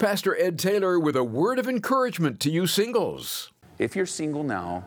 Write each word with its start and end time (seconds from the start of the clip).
Pastor 0.00 0.34
Ed 0.40 0.58
Taylor 0.58 0.98
with 0.98 1.14
a 1.14 1.22
word 1.22 1.58
of 1.58 1.68
encouragement 1.68 2.40
to 2.40 2.50
you 2.50 2.66
singles. 2.66 3.50
If 3.78 3.94
you're 3.94 4.06
single 4.06 4.42
now, 4.42 4.82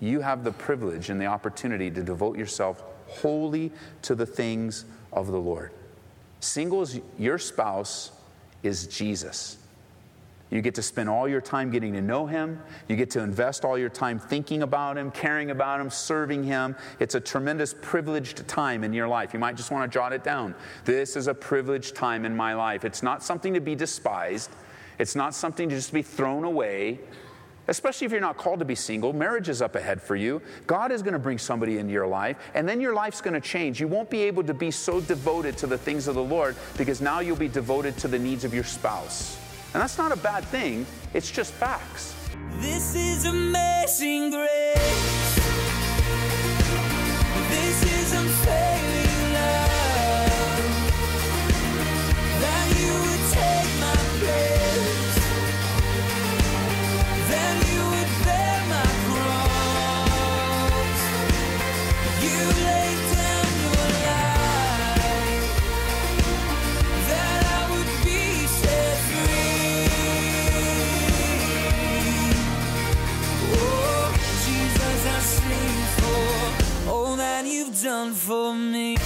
you 0.00 0.22
have 0.22 0.44
the 0.44 0.52
privilege 0.52 1.10
and 1.10 1.20
the 1.20 1.26
opportunity 1.26 1.90
to 1.90 2.02
devote 2.02 2.38
yourself 2.38 2.82
wholly 3.06 3.70
to 4.00 4.14
the 4.14 4.24
things 4.24 4.86
of 5.12 5.26
the 5.26 5.36
Lord. 5.36 5.72
Singles, 6.40 6.98
your 7.18 7.36
spouse 7.36 8.12
is 8.62 8.86
Jesus. 8.86 9.58
You 10.50 10.62
get 10.62 10.76
to 10.76 10.82
spend 10.82 11.08
all 11.08 11.26
your 11.26 11.40
time 11.40 11.70
getting 11.70 11.92
to 11.94 12.00
know 12.00 12.26
him. 12.26 12.60
You 12.88 12.94
get 12.94 13.10
to 13.10 13.20
invest 13.20 13.64
all 13.64 13.76
your 13.76 13.88
time 13.88 14.18
thinking 14.18 14.62
about 14.62 14.96
him, 14.96 15.10
caring 15.10 15.50
about 15.50 15.80
him, 15.80 15.90
serving 15.90 16.44
him. 16.44 16.76
It's 17.00 17.16
a 17.16 17.20
tremendous 17.20 17.74
privileged 17.82 18.46
time 18.46 18.84
in 18.84 18.92
your 18.92 19.08
life. 19.08 19.34
You 19.34 19.40
might 19.40 19.56
just 19.56 19.72
want 19.72 19.90
to 19.90 19.94
jot 19.94 20.12
it 20.12 20.22
down. 20.22 20.54
This 20.84 21.16
is 21.16 21.26
a 21.26 21.34
privileged 21.34 21.96
time 21.96 22.24
in 22.24 22.36
my 22.36 22.54
life. 22.54 22.84
It's 22.84 23.02
not 23.02 23.24
something 23.24 23.54
to 23.54 23.60
be 23.60 23.74
despised, 23.74 24.50
it's 24.98 25.16
not 25.16 25.34
something 25.34 25.68
to 25.68 25.74
just 25.74 25.92
be 25.92 26.02
thrown 26.02 26.44
away. 26.44 27.00
Especially 27.68 28.04
if 28.04 28.12
you're 28.12 28.20
not 28.20 28.36
called 28.36 28.60
to 28.60 28.64
be 28.64 28.76
single, 28.76 29.12
marriage 29.12 29.48
is 29.48 29.60
up 29.60 29.74
ahead 29.74 30.00
for 30.00 30.14
you. 30.14 30.40
God 30.68 30.92
is 30.92 31.02
going 31.02 31.14
to 31.14 31.18
bring 31.18 31.36
somebody 31.36 31.78
into 31.78 31.92
your 31.92 32.06
life, 32.06 32.36
and 32.54 32.68
then 32.68 32.80
your 32.80 32.94
life's 32.94 33.20
going 33.20 33.34
to 33.34 33.40
change. 33.40 33.80
You 33.80 33.88
won't 33.88 34.08
be 34.08 34.22
able 34.22 34.44
to 34.44 34.54
be 34.54 34.70
so 34.70 35.00
devoted 35.00 35.58
to 35.58 35.66
the 35.66 35.76
things 35.76 36.06
of 36.06 36.14
the 36.14 36.22
Lord 36.22 36.54
because 36.78 37.00
now 37.00 37.18
you'll 37.18 37.34
be 37.34 37.48
devoted 37.48 37.96
to 37.98 38.06
the 38.06 38.20
needs 38.20 38.44
of 38.44 38.54
your 38.54 38.62
spouse. 38.62 39.36
And 39.74 39.82
that's 39.82 39.98
not 39.98 40.12
a 40.12 40.16
bad 40.16 40.44
thing, 40.44 40.86
it's 41.14 41.30
just 41.30 41.52
facts. 41.52 42.14
This 42.60 42.94
is 42.94 43.26
amazing 43.26 44.30
grace. 44.30 44.65
For 78.26 78.52
me. 78.56 78.96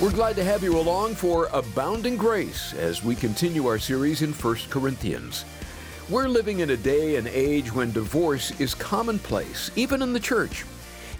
We're 0.00 0.10
glad 0.10 0.34
to 0.36 0.44
have 0.44 0.64
you 0.64 0.76
along 0.76 1.14
for 1.14 1.48
Abounding 1.52 2.16
Grace 2.16 2.74
as 2.74 3.04
we 3.04 3.14
continue 3.14 3.68
our 3.68 3.78
series 3.78 4.22
in 4.22 4.32
1 4.32 4.56
Corinthians. 4.70 5.44
We're 6.08 6.26
living 6.26 6.58
in 6.58 6.70
a 6.70 6.76
day 6.76 7.14
and 7.14 7.28
age 7.28 7.72
when 7.72 7.92
divorce 7.92 8.58
is 8.60 8.74
commonplace, 8.74 9.70
even 9.76 10.02
in 10.02 10.12
the 10.12 10.18
church. 10.18 10.64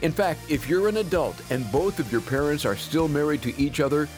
In 0.03 0.11
fact, 0.11 0.41
if 0.51 0.69
you're 0.69 0.89
an 0.89 0.97
adult 0.97 1.41
and 1.51 1.71
both 1.71 2.01
of 2.01 2.11
your 2.11 2.21
parents 2.21 2.65
are 2.65 2.75
still 2.75 3.07
married 3.07 3.43
to 3.43 3.57
each 3.61 3.79
other, 3.79 4.09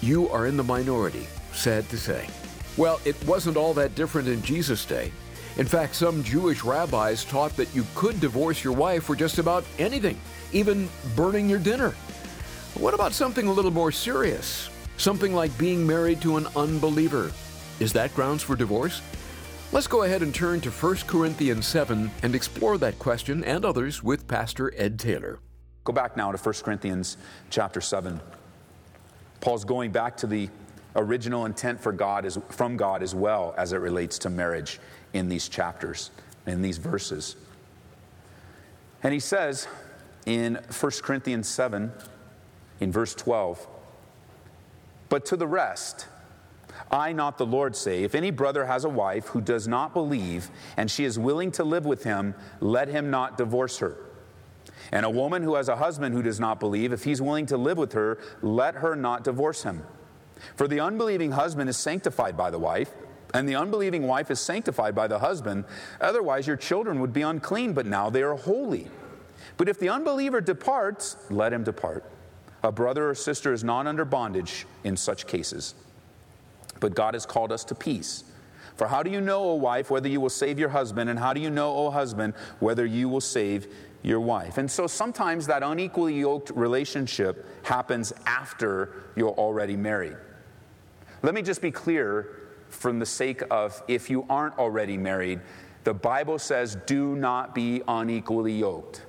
you 0.00 0.28
are 0.28 0.46
in 0.46 0.56
the 0.56 0.62
minority, 0.62 1.26
sad 1.52 1.88
to 1.88 1.98
say. 1.98 2.28
Well, 2.76 3.00
it 3.04 3.16
wasn't 3.24 3.56
all 3.56 3.74
that 3.74 3.96
different 3.96 4.28
in 4.28 4.40
Jesus' 4.42 4.84
day. 4.84 5.10
In 5.56 5.66
fact, 5.66 5.96
some 5.96 6.22
Jewish 6.22 6.62
rabbis 6.62 7.24
taught 7.24 7.56
that 7.56 7.74
you 7.74 7.84
could 7.96 8.20
divorce 8.20 8.62
your 8.62 8.72
wife 8.72 9.02
for 9.02 9.16
just 9.16 9.38
about 9.38 9.64
anything, 9.80 10.18
even 10.52 10.88
burning 11.16 11.50
your 11.50 11.58
dinner. 11.58 11.92
What 12.74 12.94
about 12.94 13.12
something 13.12 13.46
a 13.46 13.52
little 13.52 13.70
more 13.70 13.92
serious? 13.92 14.70
Something 14.96 15.34
like 15.34 15.56
being 15.58 15.86
married 15.86 16.22
to 16.22 16.36
an 16.36 16.46
unbeliever. 16.56 17.32
Is 17.80 17.92
that 17.94 18.14
grounds 18.14 18.42
for 18.42 18.56
divorce? 18.56 19.02
Let's 19.72 19.86
go 19.86 20.04
ahead 20.04 20.22
and 20.22 20.34
turn 20.34 20.60
to 20.62 20.70
1 20.70 20.96
Corinthians 21.06 21.66
7 21.66 22.10
and 22.22 22.34
explore 22.34 22.78
that 22.78 22.98
question 22.98 23.44
and 23.44 23.64
others 23.64 24.02
with 24.02 24.26
Pastor 24.28 24.72
Ed 24.76 24.98
Taylor. 24.98 25.40
Go 25.84 25.92
back 25.92 26.16
now 26.16 26.32
to 26.32 26.38
1 26.38 26.54
Corinthians 26.62 27.16
chapter 27.50 27.80
7. 27.80 28.20
Paul's 29.40 29.64
going 29.64 29.90
back 29.90 30.16
to 30.18 30.26
the 30.26 30.48
original 30.96 31.46
intent 31.46 31.80
for 31.80 31.92
God 31.92 32.24
is, 32.24 32.38
from 32.50 32.76
God 32.76 33.02
as 33.02 33.14
well 33.14 33.54
as 33.56 33.72
it 33.72 33.78
relates 33.78 34.18
to 34.20 34.30
marriage 34.30 34.78
in 35.12 35.28
these 35.28 35.48
chapters, 35.48 36.10
in 36.46 36.62
these 36.62 36.78
verses. 36.78 37.36
And 39.02 39.12
he 39.12 39.20
says 39.20 39.66
in 40.26 40.54
1 40.54 40.92
Corinthians 41.02 41.48
7, 41.48 41.92
in 42.80 42.90
verse 42.90 43.14
12, 43.14 43.66
But 45.08 45.24
to 45.26 45.36
the 45.36 45.46
rest, 45.46 46.06
I, 46.90 47.12
not 47.12 47.38
the 47.38 47.46
Lord, 47.46 47.76
say, 47.76 48.02
if 48.02 48.14
any 48.14 48.30
brother 48.30 48.66
has 48.66 48.84
a 48.84 48.88
wife 48.88 49.26
who 49.28 49.40
does 49.40 49.68
not 49.68 49.92
believe, 49.92 50.50
and 50.76 50.90
she 50.90 51.04
is 51.04 51.18
willing 51.18 51.52
to 51.52 51.64
live 51.64 51.84
with 51.84 52.04
him, 52.04 52.34
let 52.60 52.88
him 52.88 53.10
not 53.10 53.36
divorce 53.36 53.78
her. 53.78 53.96
And 54.92 55.06
a 55.06 55.10
woman 55.10 55.42
who 55.42 55.54
has 55.54 55.68
a 55.68 55.76
husband 55.76 56.14
who 56.14 56.22
does 56.22 56.40
not 56.40 56.58
believe, 56.58 56.92
if 56.92 57.04
he's 57.04 57.22
willing 57.22 57.46
to 57.46 57.56
live 57.56 57.78
with 57.78 57.92
her, 57.92 58.18
let 58.42 58.76
her 58.76 58.96
not 58.96 59.24
divorce 59.24 59.62
him. 59.62 59.84
For 60.56 60.66
the 60.66 60.80
unbelieving 60.80 61.32
husband 61.32 61.68
is 61.68 61.76
sanctified 61.76 62.36
by 62.36 62.50
the 62.50 62.58
wife, 62.58 62.90
and 63.34 63.48
the 63.48 63.54
unbelieving 63.54 64.06
wife 64.06 64.30
is 64.30 64.40
sanctified 64.40 64.94
by 64.94 65.06
the 65.06 65.18
husband. 65.18 65.64
Otherwise, 66.00 66.46
your 66.46 66.56
children 66.56 67.00
would 67.00 67.12
be 67.12 67.22
unclean, 67.22 67.72
but 67.72 67.86
now 67.86 68.10
they 68.10 68.22
are 68.22 68.34
holy. 68.34 68.88
But 69.56 69.68
if 69.68 69.78
the 69.78 69.90
unbeliever 69.90 70.40
departs, 70.40 71.16
let 71.30 71.52
him 71.52 71.62
depart. 71.62 72.04
A 72.62 72.70
brother 72.70 73.10
or 73.10 73.14
sister 73.14 73.52
is 73.52 73.64
not 73.64 73.86
under 73.86 74.04
bondage 74.04 74.66
in 74.84 74.96
such 74.96 75.26
cases. 75.26 75.74
But 76.78 76.94
God 76.94 77.14
has 77.14 77.26
called 77.26 77.52
us 77.52 77.64
to 77.64 77.74
peace. 77.74 78.24
For 78.76 78.86
how 78.86 79.02
do 79.02 79.10
you 79.10 79.20
know, 79.20 79.42
O 79.44 79.54
wife, 79.54 79.90
whether 79.90 80.08
you 80.08 80.20
will 80.20 80.30
save 80.30 80.58
your 80.58 80.70
husband? 80.70 81.10
And 81.10 81.18
how 81.18 81.32
do 81.32 81.40
you 81.40 81.50
know, 81.50 81.74
O 81.74 81.90
husband, 81.90 82.34
whether 82.60 82.86
you 82.86 83.08
will 83.08 83.20
save 83.20 83.66
your 84.02 84.20
wife? 84.20 84.56
And 84.56 84.70
so 84.70 84.86
sometimes 84.86 85.46
that 85.48 85.62
unequally 85.62 86.18
yoked 86.18 86.50
relationship 86.50 87.46
happens 87.62 88.12
after 88.24 88.94
you're 89.16 89.30
already 89.30 89.76
married. 89.76 90.16
Let 91.22 91.34
me 91.34 91.42
just 91.42 91.60
be 91.60 91.70
clear 91.70 92.36
from 92.68 92.98
the 92.98 93.06
sake 93.06 93.42
of 93.50 93.82
if 93.88 94.08
you 94.08 94.24
aren't 94.30 94.58
already 94.58 94.96
married, 94.96 95.40
the 95.84 95.92
Bible 95.92 96.38
says, 96.38 96.76
do 96.86 97.16
not 97.16 97.54
be 97.54 97.82
unequally 97.86 98.52
yoked. 98.52 99.02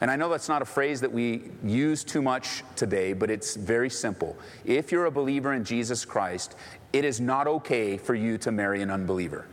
And 0.00 0.10
I 0.10 0.16
know 0.16 0.28
that's 0.28 0.48
not 0.48 0.62
a 0.62 0.64
phrase 0.64 1.00
that 1.00 1.12
we 1.12 1.50
use 1.64 2.04
too 2.04 2.22
much 2.22 2.62
today, 2.76 3.12
but 3.12 3.30
it's 3.30 3.56
very 3.56 3.90
simple. 3.90 4.36
If 4.64 4.92
you're 4.92 5.06
a 5.06 5.10
believer 5.10 5.54
in 5.54 5.64
Jesus 5.64 6.04
Christ, 6.04 6.54
it 6.92 7.04
is 7.04 7.20
not 7.20 7.46
okay 7.48 7.96
for 7.96 8.14
you 8.14 8.38
to 8.38 8.52
marry 8.52 8.80
an 8.82 8.90
unbeliever. 8.90 9.46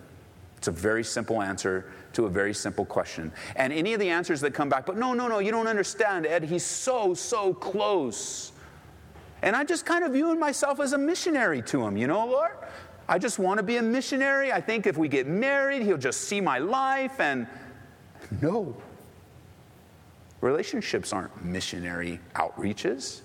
It's 0.58 0.68
a 0.68 0.72
very 0.72 1.04
simple 1.04 1.42
answer 1.42 1.92
to 2.14 2.26
a 2.26 2.30
very 2.30 2.54
simple 2.54 2.86
question. 2.86 3.32
And 3.56 3.74
any 3.74 3.94
of 3.94 4.00
the 4.00 4.10
answers 4.10 4.40
that 4.42 4.54
come 4.54 4.70
back, 4.70 4.86
but 4.86 4.98
no, 4.98 5.14
no, 5.14 5.28
no, 5.28 5.40
you 5.40 5.52
don't 5.52 5.68
understand, 5.68 6.26
Ed, 6.26 6.44
he's 6.44 6.64
so, 6.64 7.14
so 7.14 7.54
close. 7.54 8.52
And 9.42 9.56
I 9.56 9.64
just 9.64 9.86
kind 9.86 10.04
of 10.04 10.14
view 10.14 10.34
myself 10.36 10.80
as 10.80 10.94
a 10.94 10.98
missionary 10.98 11.62
to 11.64 11.86
him, 11.86 11.98
you 11.98 12.08
know, 12.08 12.26
Lord? 12.26 12.52
I 13.08 13.20
just 13.20 13.38
want 13.38 13.60
to 13.60 13.64
be 13.64 13.78
a 13.78 13.82
missionary. 13.82 14.52
I 14.52 14.62
think 14.62 14.88
if 14.88 14.98
we 14.98 15.08
get 15.08 15.28
married, 15.28 15.84
he'll 15.84 15.98
just 15.98 16.22
see 16.22 16.42
my 16.42 16.58
life. 16.58 17.20
And 17.20 17.48
no, 18.42 18.76
relationships 20.46 21.12
aren't 21.12 21.44
missionary 21.44 22.20
outreaches, 22.36 23.22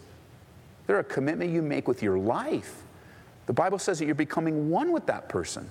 they're 0.86 0.98
a 0.98 1.04
commitment 1.04 1.52
you 1.52 1.62
make 1.62 1.86
with 1.86 2.02
your 2.02 2.18
life. 2.18 2.82
The 3.46 3.52
Bible 3.52 3.78
says 3.78 3.98
that 3.98 4.06
you're 4.06 4.14
becoming 4.14 4.70
one 4.70 4.90
with 4.90 5.06
that 5.06 5.28
person. 5.28 5.68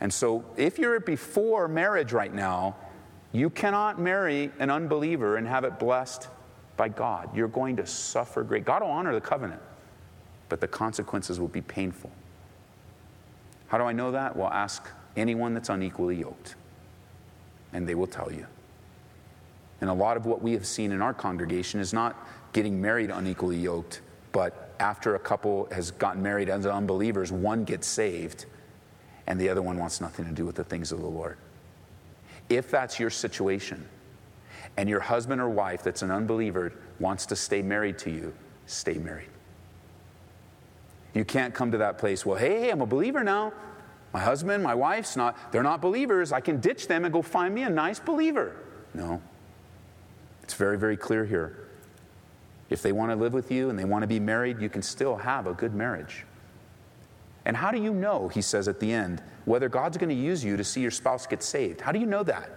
And 0.00 0.12
so, 0.12 0.44
if 0.56 0.78
you're 0.78 0.98
before 1.00 1.68
marriage 1.68 2.12
right 2.12 2.32
now, 2.32 2.76
you 3.32 3.50
cannot 3.50 4.00
marry 4.00 4.50
an 4.58 4.70
unbeliever 4.70 5.36
and 5.36 5.46
have 5.46 5.64
it 5.64 5.78
blessed 5.78 6.28
by 6.76 6.88
God. 6.88 7.34
You're 7.36 7.48
going 7.48 7.76
to 7.76 7.86
suffer 7.86 8.42
great. 8.42 8.64
God 8.64 8.82
will 8.82 8.90
honor 8.90 9.12
the 9.12 9.20
covenant, 9.20 9.60
but 10.48 10.60
the 10.60 10.68
consequences 10.68 11.38
will 11.38 11.48
be 11.48 11.62
painful. 11.62 12.10
How 13.68 13.78
do 13.78 13.84
I 13.84 13.92
know 13.92 14.12
that? 14.12 14.36
Well, 14.36 14.48
ask 14.48 14.88
anyone 15.16 15.54
that's 15.54 15.68
unequally 15.68 16.16
yoked, 16.16 16.54
and 17.72 17.86
they 17.88 17.94
will 17.94 18.06
tell 18.06 18.32
you. 18.32 18.46
And 19.84 19.90
a 19.90 19.92
lot 19.92 20.16
of 20.16 20.24
what 20.24 20.40
we 20.40 20.52
have 20.52 20.64
seen 20.64 20.92
in 20.92 21.02
our 21.02 21.12
congregation 21.12 21.78
is 21.78 21.92
not 21.92 22.26
getting 22.54 22.80
married 22.80 23.10
unequally 23.10 23.58
yoked, 23.58 24.00
but 24.32 24.74
after 24.80 25.14
a 25.14 25.18
couple 25.18 25.68
has 25.70 25.90
gotten 25.90 26.22
married 26.22 26.48
as 26.48 26.64
unbelievers, 26.64 27.30
one 27.30 27.64
gets 27.64 27.86
saved 27.86 28.46
and 29.26 29.38
the 29.38 29.50
other 29.50 29.60
one 29.60 29.76
wants 29.76 30.00
nothing 30.00 30.24
to 30.24 30.30
do 30.30 30.46
with 30.46 30.54
the 30.54 30.64
things 30.64 30.90
of 30.90 31.00
the 31.00 31.06
Lord. 31.06 31.36
If 32.48 32.70
that's 32.70 32.98
your 32.98 33.10
situation, 33.10 33.86
and 34.78 34.88
your 34.88 35.00
husband 35.00 35.38
or 35.38 35.50
wife 35.50 35.82
that's 35.82 36.00
an 36.00 36.10
unbeliever 36.10 36.72
wants 36.98 37.26
to 37.26 37.36
stay 37.36 37.60
married 37.60 37.98
to 37.98 38.10
you, 38.10 38.32
stay 38.64 38.94
married. 38.94 39.28
You 41.12 41.26
can't 41.26 41.52
come 41.52 41.72
to 41.72 41.78
that 41.78 41.98
place, 41.98 42.24
well, 42.24 42.38
hey, 42.38 42.70
I'm 42.70 42.80
a 42.80 42.86
believer 42.86 43.22
now. 43.22 43.52
My 44.14 44.20
husband, 44.20 44.64
my 44.64 44.74
wife's 44.74 45.14
not, 45.14 45.52
they're 45.52 45.62
not 45.62 45.82
believers. 45.82 46.32
I 46.32 46.40
can 46.40 46.58
ditch 46.58 46.88
them 46.88 47.04
and 47.04 47.12
go 47.12 47.20
find 47.20 47.54
me 47.54 47.64
a 47.64 47.68
nice 47.68 48.00
believer. 48.00 48.56
No. 48.94 49.20
It's 50.44 50.52
very, 50.52 50.76
very 50.76 50.98
clear 50.98 51.24
here. 51.24 51.56
If 52.68 52.82
they 52.82 52.92
want 52.92 53.10
to 53.10 53.16
live 53.16 53.32
with 53.32 53.50
you 53.50 53.70
and 53.70 53.78
they 53.78 53.86
want 53.86 54.02
to 54.02 54.06
be 54.06 54.20
married, 54.20 54.60
you 54.60 54.68
can 54.68 54.82
still 54.82 55.16
have 55.16 55.46
a 55.46 55.54
good 55.54 55.74
marriage. 55.74 56.26
And 57.46 57.56
how 57.56 57.70
do 57.70 57.80
you 57.80 57.94
know, 57.94 58.28
he 58.28 58.42
says 58.42 58.68
at 58.68 58.78
the 58.78 58.92
end, 58.92 59.22
whether 59.46 59.70
God's 59.70 59.96
going 59.96 60.10
to 60.10 60.14
use 60.14 60.44
you 60.44 60.58
to 60.58 60.62
see 60.62 60.82
your 60.82 60.90
spouse 60.90 61.26
get 61.26 61.42
saved? 61.42 61.80
How 61.80 61.92
do 61.92 61.98
you 61.98 62.04
know 62.04 62.22
that? 62.24 62.50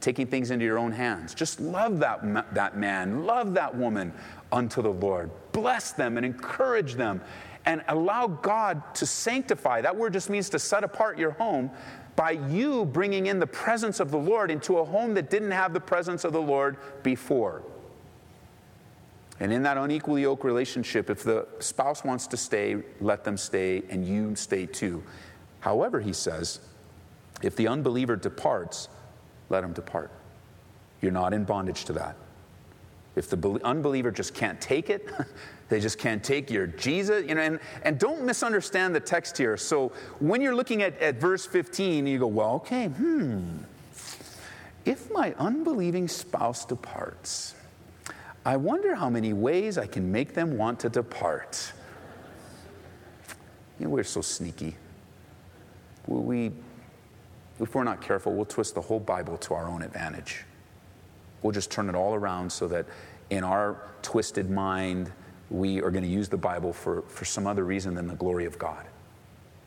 Taking 0.00 0.28
things 0.28 0.52
into 0.52 0.64
your 0.64 0.78
own 0.78 0.92
hands. 0.92 1.34
Just 1.34 1.58
love 1.58 1.98
that, 1.98 2.54
that 2.54 2.76
man, 2.76 3.24
love 3.24 3.54
that 3.54 3.76
woman 3.76 4.12
unto 4.52 4.80
the 4.80 4.92
Lord. 4.92 5.30
Bless 5.50 5.90
them 5.90 6.16
and 6.16 6.24
encourage 6.24 6.94
them 6.94 7.20
and 7.66 7.82
allow 7.88 8.28
God 8.28 8.94
to 8.94 9.04
sanctify. 9.04 9.80
That 9.80 9.96
word 9.96 10.12
just 10.12 10.30
means 10.30 10.48
to 10.50 10.60
set 10.60 10.84
apart 10.84 11.18
your 11.18 11.32
home 11.32 11.72
by 12.20 12.32
you 12.32 12.84
bringing 12.84 13.28
in 13.28 13.38
the 13.38 13.46
presence 13.46 13.98
of 13.98 14.10
the 14.10 14.18
Lord 14.18 14.50
into 14.50 14.76
a 14.76 14.84
home 14.84 15.14
that 15.14 15.30
didn't 15.30 15.52
have 15.52 15.72
the 15.72 15.80
presence 15.80 16.22
of 16.22 16.34
the 16.34 16.42
Lord 16.42 16.76
before. 17.02 17.62
And 19.40 19.50
in 19.50 19.62
that 19.62 19.78
unequally 19.78 20.20
yoked 20.20 20.44
relationship, 20.44 21.08
if 21.08 21.22
the 21.22 21.48
spouse 21.60 22.04
wants 22.04 22.26
to 22.26 22.36
stay, 22.36 22.76
let 23.00 23.24
them 23.24 23.38
stay, 23.38 23.84
and 23.88 24.06
you 24.06 24.36
stay 24.36 24.66
too. 24.66 25.02
However, 25.60 25.98
he 25.98 26.12
says, 26.12 26.60
if 27.40 27.56
the 27.56 27.68
unbeliever 27.68 28.16
departs, 28.16 28.90
let 29.48 29.64
him 29.64 29.72
depart. 29.72 30.10
You're 31.00 31.12
not 31.12 31.32
in 31.32 31.44
bondage 31.44 31.86
to 31.86 31.94
that. 31.94 32.16
If 33.16 33.30
the 33.30 33.60
unbeliever 33.64 34.10
just 34.10 34.34
can't 34.34 34.60
take 34.60 34.90
it, 34.90 35.08
they 35.70 35.78
just 35.78 35.98
can't 35.98 36.22
take 36.22 36.50
your 36.50 36.66
Jesus, 36.66 37.24
you 37.26 37.34
know, 37.36 37.40
and, 37.40 37.60
and 37.84 37.98
don't 37.98 38.24
misunderstand 38.24 38.94
the 38.94 39.00
text 39.00 39.38
here. 39.38 39.56
So 39.56 39.92
when 40.18 40.42
you're 40.42 40.54
looking 40.54 40.82
at, 40.82 40.98
at 40.98 41.20
verse 41.20 41.46
15, 41.46 42.06
you 42.06 42.18
go, 42.18 42.26
well, 42.26 42.54
okay, 42.56 42.88
hmm, 42.88 43.58
if 44.84 45.10
my 45.12 45.32
unbelieving 45.38 46.08
spouse 46.08 46.64
departs, 46.64 47.54
I 48.44 48.56
wonder 48.56 48.96
how 48.96 49.08
many 49.08 49.32
ways 49.32 49.78
I 49.78 49.86
can 49.86 50.10
make 50.10 50.34
them 50.34 50.58
want 50.58 50.80
to 50.80 50.88
depart. 50.88 51.72
You 53.78 53.84
know, 53.84 53.90
we're 53.92 54.02
so 54.02 54.22
sneaky. 54.22 54.76
We, 56.08 56.50
if 57.60 57.74
we're 57.74 57.84
not 57.84 58.00
careful, 58.00 58.34
we'll 58.34 58.44
twist 58.44 58.74
the 58.74 58.80
whole 58.80 58.98
Bible 58.98 59.36
to 59.38 59.54
our 59.54 59.68
own 59.68 59.82
advantage. 59.82 60.44
We'll 61.42 61.52
just 61.52 61.70
turn 61.70 61.88
it 61.88 61.94
all 61.94 62.14
around 62.14 62.50
so 62.50 62.66
that 62.68 62.86
in 63.30 63.44
our 63.44 63.88
twisted 64.02 64.50
mind, 64.50 65.12
we 65.50 65.82
are 65.82 65.90
going 65.90 66.04
to 66.04 66.10
use 66.10 66.28
the 66.28 66.36
Bible 66.36 66.72
for, 66.72 67.02
for 67.02 67.24
some 67.24 67.46
other 67.46 67.64
reason 67.64 67.94
than 67.94 68.06
the 68.06 68.14
glory 68.14 68.46
of 68.46 68.58
God. 68.58 68.86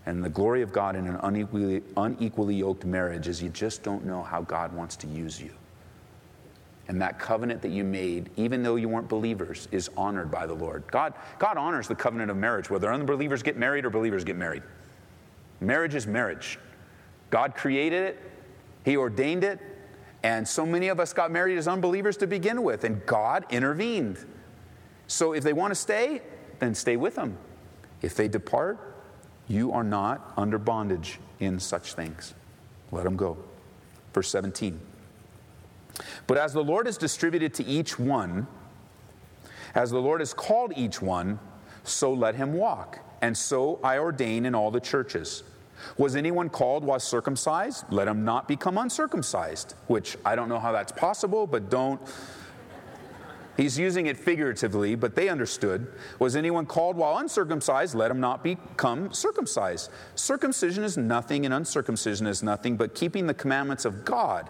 And 0.05 0.23
the 0.23 0.29
glory 0.29 0.61
of 0.61 0.73
God 0.73 0.95
in 0.95 1.07
an 1.07 1.17
unequally, 1.23 1.81
unequally 1.95 2.55
yoked 2.55 2.85
marriage 2.85 3.27
is 3.27 3.41
you 3.41 3.49
just 3.49 3.83
don't 3.83 4.05
know 4.05 4.23
how 4.23 4.41
God 4.41 4.73
wants 4.73 4.95
to 4.97 5.07
use 5.07 5.41
you. 5.41 5.51
And 6.89 7.01
that 7.01 7.17
covenant 7.17 7.61
that 7.61 7.71
you 7.71 7.85
made, 7.85 8.29
even 8.35 8.61
though 8.61 8.75
you 8.75 8.89
weren't 8.89 9.07
believers, 9.07 9.69
is 9.71 9.89
honored 9.95 10.29
by 10.29 10.45
the 10.45 10.53
Lord. 10.53 10.83
God, 10.91 11.13
God 11.39 11.57
honors 11.57 11.87
the 11.87 11.95
covenant 11.95 12.29
of 12.29 12.35
marriage, 12.35 12.69
whether 12.69 12.91
unbelievers 12.91 13.41
get 13.41 13.55
married 13.55 13.85
or 13.85 13.89
believers 13.89 14.25
get 14.25 14.35
married. 14.35 14.63
Marriage 15.61 15.95
is 15.95 16.05
marriage. 16.05 16.59
God 17.29 17.55
created 17.55 18.03
it, 18.03 18.19
He 18.83 18.97
ordained 18.97 19.45
it, 19.45 19.59
and 20.23 20.45
so 20.45 20.65
many 20.65 20.89
of 20.89 20.99
us 20.99 21.13
got 21.13 21.31
married 21.31 21.57
as 21.57 21.67
unbelievers 21.67 22.17
to 22.17 22.27
begin 22.27 22.63
with, 22.63 22.83
and 22.83 23.05
God 23.05 23.45
intervened. 23.49 24.17
So 25.13 25.33
if 25.33 25.43
they 25.43 25.53
want 25.53 25.69
to 25.69 25.75
stay, 25.75 26.23
then 26.57 26.73
stay 26.73 26.97
with 26.97 27.13
them. 27.13 27.37
If 28.01 28.15
they 28.15 28.27
depart, 28.27 28.79
you 29.47 29.71
are 29.71 29.83
not 29.83 30.33
under 30.35 30.57
bondage 30.57 31.19
in 31.39 31.59
such 31.59 31.93
things. 31.93 32.33
Let 32.91 33.03
them 33.03 33.15
go. 33.15 33.37
Verse 34.11 34.27
17. 34.29 34.79
But 36.25 36.39
as 36.39 36.51
the 36.51 36.63
Lord 36.63 36.87
has 36.87 36.97
distributed 36.97 37.53
to 37.53 37.63
each 37.63 37.99
one, 37.99 38.47
as 39.75 39.91
the 39.91 39.99
Lord 39.99 40.19
has 40.19 40.33
called 40.33 40.73
each 40.75 40.99
one, 40.99 41.37
so 41.83 42.11
let 42.11 42.33
him 42.33 42.53
walk. 42.53 42.97
And 43.21 43.37
so 43.37 43.79
I 43.83 43.99
ordain 43.99 44.47
in 44.47 44.55
all 44.55 44.71
the 44.71 44.79
churches. 44.79 45.43
Was 45.95 46.15
anyone 46.15 46.49
called 46.49 46.83
while 46.83 46.99
circumcised? 46.99 47.85
Let 47.91 48.07
him 48.07 48.25
not 48.25 48.47
become 48.47 48.79
uncircumcised, 48.79 49.75
which 49.85 50.17
I 50.25 50.35
don't 50.35 50.49
know 50.49 50.59
how 50.59 50.71
that's 50.71 50.91
possible, 50.91 51.45
but 51.45 51.69
don't. 51.69 52.01
He's 53.55 53.77
using 53.77 54.07
it 54.07 54.17
figuratively, 54.17 54.95
but 54.95 55.15
they 55.15 55.29
understood. 55.29 55.87
Was 56.19 56.35
anyone 56.35 56.65
called 56.65 56.95
while 56.95 57.17
uncircumcised? 57.19 57.93
Let 57.93 58.09
him 58.09 58.19
not 58.19 58.43
become 58.43 59.13
circumcised. 59.13 59.91
Circumcision 60.15 60.83
is 60.83 60.97
nothing, 60.97 61.45
and 61.45 61.53
uncircumcision 61.53 62.25
is 62.25 62.41
nothing, 62.41 62.77
but 62.77 62.95
keeping 62.95 63.27
the 63.27 63.33
commandments 63.33 63.85
of 63.85 64.03
God 64.05 64.49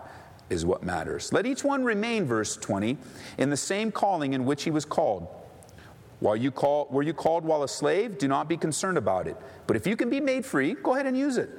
is 0.49 0.65
what 0.65 0.83
matters. 0.83 1.33
Let 1.33 1.45
each 1.45 1.63
one 1.63 1.83
remain, 1.83 2.25
verse 2.25 2.55
20, 2.55 2.97
in 3.37 3.49
the 3.49 3.57
same 3.57 3.91
calling 3.91 4.33
in 4.33 4.45
which 4.45 4.63
he 4.63 4.71
was 4.71 4.85
called. 4.85 5.27
While 6.19 6.37
you 6.37 6.51
call, 6.51 6.87
were 6.89 7.03
you 7.03 7.13
called 7.13 7.43
while 7.43 7.63
a 7.63 7.67
slave? 7.67 8.17
Do 8.17 8.29
not 8.29 8.47
be 8.47 8.55
concerned 8.55 8.97
about 8.97 9.27
it. 9.27 9.35
But 9.67 9.75
if 9.75 9.85
you 9.85 9.97
can 9.97 10.09
be 10.09 10.21
made 10.21 10.45
free, 10.45 10.75
go 10.75 10.93
ahead 10.93 11.05
and 11.05 11.17
use 11.17 11.35
it. 11.35 11.49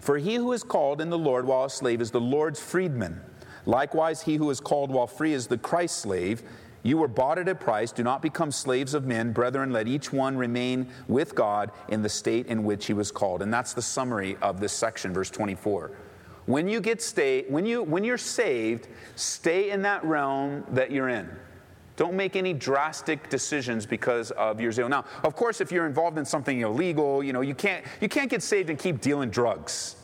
For 0.00 0.18
he 0.18 0.36
who 0.36 0.52
is 0.52 0.62
called 0.62 1.00
in 1.00 1.10
the 1.10 1.18
Lord 1.18 1.44
while 1.44 1.64
a 1.64 1.70
slave 1.70 2.00
is 2.00 2.12
the 2.12 2.20
Lord's 2.20 2.60
freedman. 2.60 3.20
Likewise, 3.66 4.22
he 4.22 4.36
who 4.36 4.48
is 4.50 4.60
called 4.60 4.90
while 4.90 5.08
free 5.08 5.32
is 5.32 5.48
the 5.48 5.58
Christ's 5.58 5.98
slave. 5.98 6.42
You 6.88 6.96
were 6.96 7.06
bought 7.06 7.36
at 7.36 7.50
a 7.50 7.54
price. 7.54 7.92
Do 7.92 8.02
not 8.02 8.22
become 8.22 8.50
slaves 8.50 8.94
of 8.94 9.04
men. 9.04 9.32
Brethren, 9.32 9.74
let 9.74 9.86
each 9.86 10.10
one 10.10 10.38
remain 10.38 10.88
with 11.06 11.34
God 11.34 11.70
in 11.88 12.00
the 12.00 12.08
state 12.08 12.46
in 12.46 12.64
which 12.64 12.86
he 12.86 12.94
was 12.94 13.12
called. 13.12 13.42
And 13.42 13.52
that's 13.52 13.74
the 13.74 13.82
summary 13.82 14.38
of 14.40 14.58
this 14.58 14.72
section, 14.72 15.12
verse 15.12 15.28
24. 15.28 15.90
When 16.46 16.66
you 16.66 16.80
get 16.80 17.02
stay, 17.02 17.44
when 17.50 17.66
you 17.66 17.82
when 17.82 18.04
you're 18.04 18.16
saved, 18.16 18.88
stay 19.16 19.68
in 19.68 19.82
that 19.82 20.02
realm 20.02 20.64
that 20.70 20.90
you're 20.90 21.10
in. 21.10 21.28
Don't 21.96 22.14
make 22.14 22.36
any 22.36 22.54
drastic 22.54 23.28
decisions 23.28 23.84
because 23.84 24.30
of 24.30 24.58
your 24.58 24.72
zeal. 24.72 24.88
Now, 24.88 25.04
of 25.24 25.36
course, 25.36 25.60
if 25.60 25.70
you're 25.70 25.86
involved 25.86 26.16
in 26.16 26.24
something 26.24 26.58
illegal, 26.58 27.22
you 27.22 27.34
know, 27.34 27.42
you 27.42 27.54
can't 27.54 27.84
you 28.00 28.08
can't 28.08 28.30
get 28.30 28.42
saved 28.42 28.70
and 28.70 28.78
keep 28.78 29.02
dealing 29.02 29.28
drugs. 29.28 29.96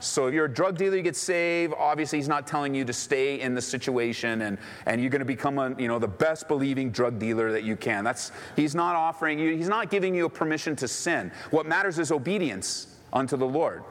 So 0.00 0.26
if 0.26 0.34
you're 0.34 0.46
a 0.46 0.52
drug 0.52 0.78
dealer, 0.78 0.96
you 0.96 1.02
get 1.02 1.16
saved. 1.16 1.74
Obviously, 1.76 2.18
he's 2.18 2.28
not 2.28 2.46
telling 2.46 2.74
you 2.74 2.84
to 2.84 2.92
stay 2.92 3.40
in 3.40 3.54
the 3.54 3.62
situation 3.62 4.42
and, 4.42 4.58
and 4.86 5.00
you're 5.00 5.10
going 5.10 5.20
to 5.20 5.24
become 5.24 5.58
a, 5.58 5.74
you 5.78 5.88
know, 5.88 5.98
the 5.98 6.08
best 6.08 6.48
believing 6.48 6.90
drug 6.90 7.18
dealer 7.18 7.52
that 7.52 7.64
you 7.64 7.76
can. 7.76 8.04
That's, 8.04 8.32
he's 8.56 8.74
not 8.74 8.96
offering 8.96 9.38
you, 9.38 9.56
he's 9.56 9.68
not 9.68 9.90
giving 9.90 10.14
you 10.14 10.26
a 10.26 10.30
permission 10.30 10.76
to 10.76 10.88
sin. 10.88 11.32
What 11.50 11.66
matters 11.66 11.98
is 11.98 12.12
obedience 12.12 12.86
unto 13.12 13.36
the 13.36 13.46
Lord. 13.46 13.82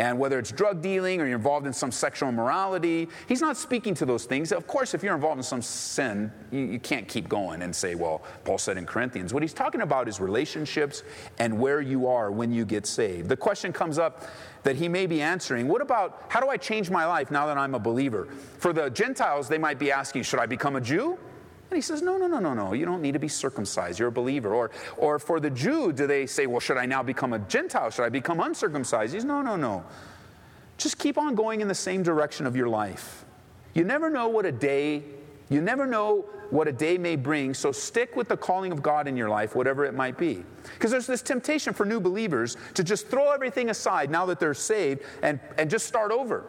And 0.00 0.18
whether 0.18 0.38
it's 0.38 0.50
drug 0.50 0.80
dealing 0.80 1.20
or 1.20 1.26
you're 1.26 1.36
involved 1.36 1.66
in 1.66 1.74
some 1.74 1.92
sexual 1.92 2.30
immorality, 2.30 3.06
he's 3.28 3.42
not 3.42 3.58
speaking 3.58 3.92
to 3.96 4.06
those 4.06 4.24
things. 4.24 4.50
Of 4.50 4.66
course, 4.66 4.94
if 4.94 5.02
you're 5.02 5.14
involved 5.14 5.36
in 5.36 5.42
some 5.42 5.60
sin, 5.60 6.32
you, 6.50 6.60
you, 6.60 6.80
can't 6.80 7.06
keep 7.06 7.28
going 7.28 7.60
and 7.60 7.76
say, 7.76 7.94
well, 7.94 8.22
Paul 8.44 8.56
said 8.56 8.78
in 8.78 8.86
Corinthians. 8.86 9.34
What 9.34 9.42
he's 9.42 9.52
talking 9.52 9.82
about 9.82 10.08
is 10.08 10.18
relationships 10.18 11.02
and 11.38 11.60
where 11.60 11.82
you 11.82 12.06
are 12.06 12.32
when 12.32 12.50
you 12.50 12.64
get 12.64 12.86
saved. 12.86 13.28
The 13.28 13.36
question 13.36 13.74
comes 13.74 13.98
up 13.98 14.24
that 14.62 14.74
he 14.74 14.88
may 14.88 15.04
be 15.04 15.20
answering 15.20 15.68
what 15.68 15.82
about 15.82 16.24
how 16.28 16.40
do 16.40 16.48
I 16.48 16.56
change 16.56 16.88
my 16.88 17.04
life 17.04 17.30
now 17.30 17.44
that 17.44 17.58
I'm 17.58 17.74
a 17.74 17.78
believer? 17.78 18.26
For 18.56 18.72
the 18.72 18.88
Gentiles, 18.88 19.50
they 19.50 19.58
might 19.58 19.78
be 19.78 19.92
asking, 19.92 20.22
should 20.22 20.40
I 20.40 20.46
become 20.46 20.76
a 20.76 20.80
Jew? 20.80 21.18
And 21.70 21.76
he 21.76 21.82
says, 21.82 22.02
No, 22.02 22.16
no, 22.16 22.26
no, 22.26 22.40
no, 22.40 22.52
no. 22.52 22.72
You 22.72 22.84
don't 22.84 23.00
need 23.00 23.12
to 23.12 23.20
be 23.20 23.28
circumcised. 23.28 23.98
You're 23.98 24.08
a 24.08 24.12
believer. 24.12 24.54
Or, 24.54 24.72
or 24.96 25.18
for 25.18 25.38
the 25.38 25.50
Jew, 25.50 25.92
do 25.92 26.06
they 26.06 26.26
say, 26.26 26.46
Well, 26.46 26.60
should 26.60 26.76
I 26.76 26.86
now 26.86 27.02
become 27.02 27.32
a 27.32 27.38
Gentile? 27.38 27.90
Should 27.90 28.04
I 28.04 28.08
become 28.08 28.40
uncircumcised? 28.40 29.12
He 29.12 29.20
says, 29.20 29.24
No, 29.24 29.40
no, 29.40 29.56
no. 29.56 29.84
Just 30.78 30.98
keep 30.98 31.16
on 31.16 31.34
going 31.34 31.60
in 31.60 31.68
the 31.68 31.74
same 31.74 32.02
direction 32.02 32.46
of 32.46 32.56
your 32.56 32.68
life. 32.68 33.24
You 33.74 33.84
never 33.84 34.10
know 34.10 34.28
what 34.28 34.46
a 34.46 34.52
day, 34.52 35.04
you 35.48 35.60
never 35.60 35.86
know 35.86 36.24
what 36.50 36.66
a 36.66 36.72
day 36.72 36.98
may 36.98 37.14
bring, 37.14 37.54
so 37.54 37.70
stick 37.70 38.16
with 38.16 38.26
the 38.26 38.36
calling 38.36 38.72
of 38.72 38.82
God 38.82 39.06
in 39.06 39.16
your 39.16 39.28
life, 39.28 39.54
whatever 39.54 39.84
it 39.84 39.94
might 39.94 40.18
be. 40.18 40.42
Because 40.74 40.90
there's 40.90 41.06
this 41.06 41.22
temptation 41.22 41.72
for 41.72 41.86
new 41.86 42.00
believers 42.00 42.56
to 42.74 42.82
just 42.82 43.06
throw 43.06 43.30
everything 43.30 43.70
aside 43.70 44.10
now 44.10 44.26
that 44.26 44.40
they're 44.40 44.54
saved 44.54 45.02
and, 45.22 45.38
and 45.58 45.70
just 45.70 45.86
start 45.86 46.10
over. 46.10 46.46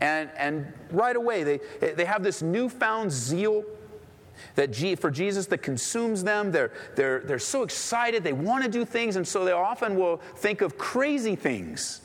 And, 0.00 0.30
and 0.36 0.72
right 0.90 1.16
away, 1.16 1.42
they, 1.42 1.60
they 1.80 2.04
have 2.06 2.22
this 2.22 2.40
newfound 2.40 3.12
zeal 3.12 3.64
that 4.54 4.74
for 4.98 5.10
Jesus 5.10 5.46
that 5.46 5.58
consumes 5.58 6.24
them. 6.24 6.52
They're, 6.52 6.72
they're, 6.94 7.20
they're 7.20 7.38
so 7.38 7.62
excited, 7.62 8.24
they 8.24 8.32
want 8.32 8.64
to 8.64 8.70
do 8.70 8.84
things, 8.84 9.16
and 9.16 9.26
so 9.26 9.44
they 9.44 9.52
often 9.52 9.96
will 9.96 10.18
think 10.36 10.60
of 10.60 10.78
crazy 10.78 11.36
things. 11.36 12.02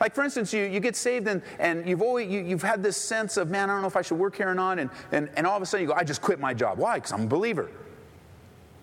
Like, 0.00 0.14
for 0.14 0.24
instance, 0.24 0.52
you, 0.52 0.64
you 0.64 0.80
get 0.80 0.96
saved 0.96 1.28
and, 1.28 1.42
and 1.60 1.88
you've 1.88 2.02
always 2.02 2.28
you, 2.28 2.40
you've 2.40 2.62
had 2.62 2.82
this 2.82 2.96
sense 2.96 3.36
of, 3.36 3.50
man, 3.50 3.70
I 3.70 3.74
don't 3.74 3.82
know 3.82 3.88
if 3.88 3.96
I 3.96 4.02
should 4.02 4.18
work 4.18 4.36
here 4.36 4.48
or 4.48 4.54
not, 4.54 4.80
and, 4.80 4.90
and, 5.12 5.30
and 5.36 5.46
all 5.46 5.56
of 5.56 5.62
a 5.62 5.66
sudden 5.66 5.86
you 5.86 5.92
go, 5.92 5.96
I 5.96 6.02
just 6.02 6.20
quit 6.20 6.40
my 6.40 6.52
job. 6.52 6.78
Why? 6.78 6.96
Because 6.96 7.12
I'm 7.12 7.22
a 7.22 7.26
believer. 7.26 7.70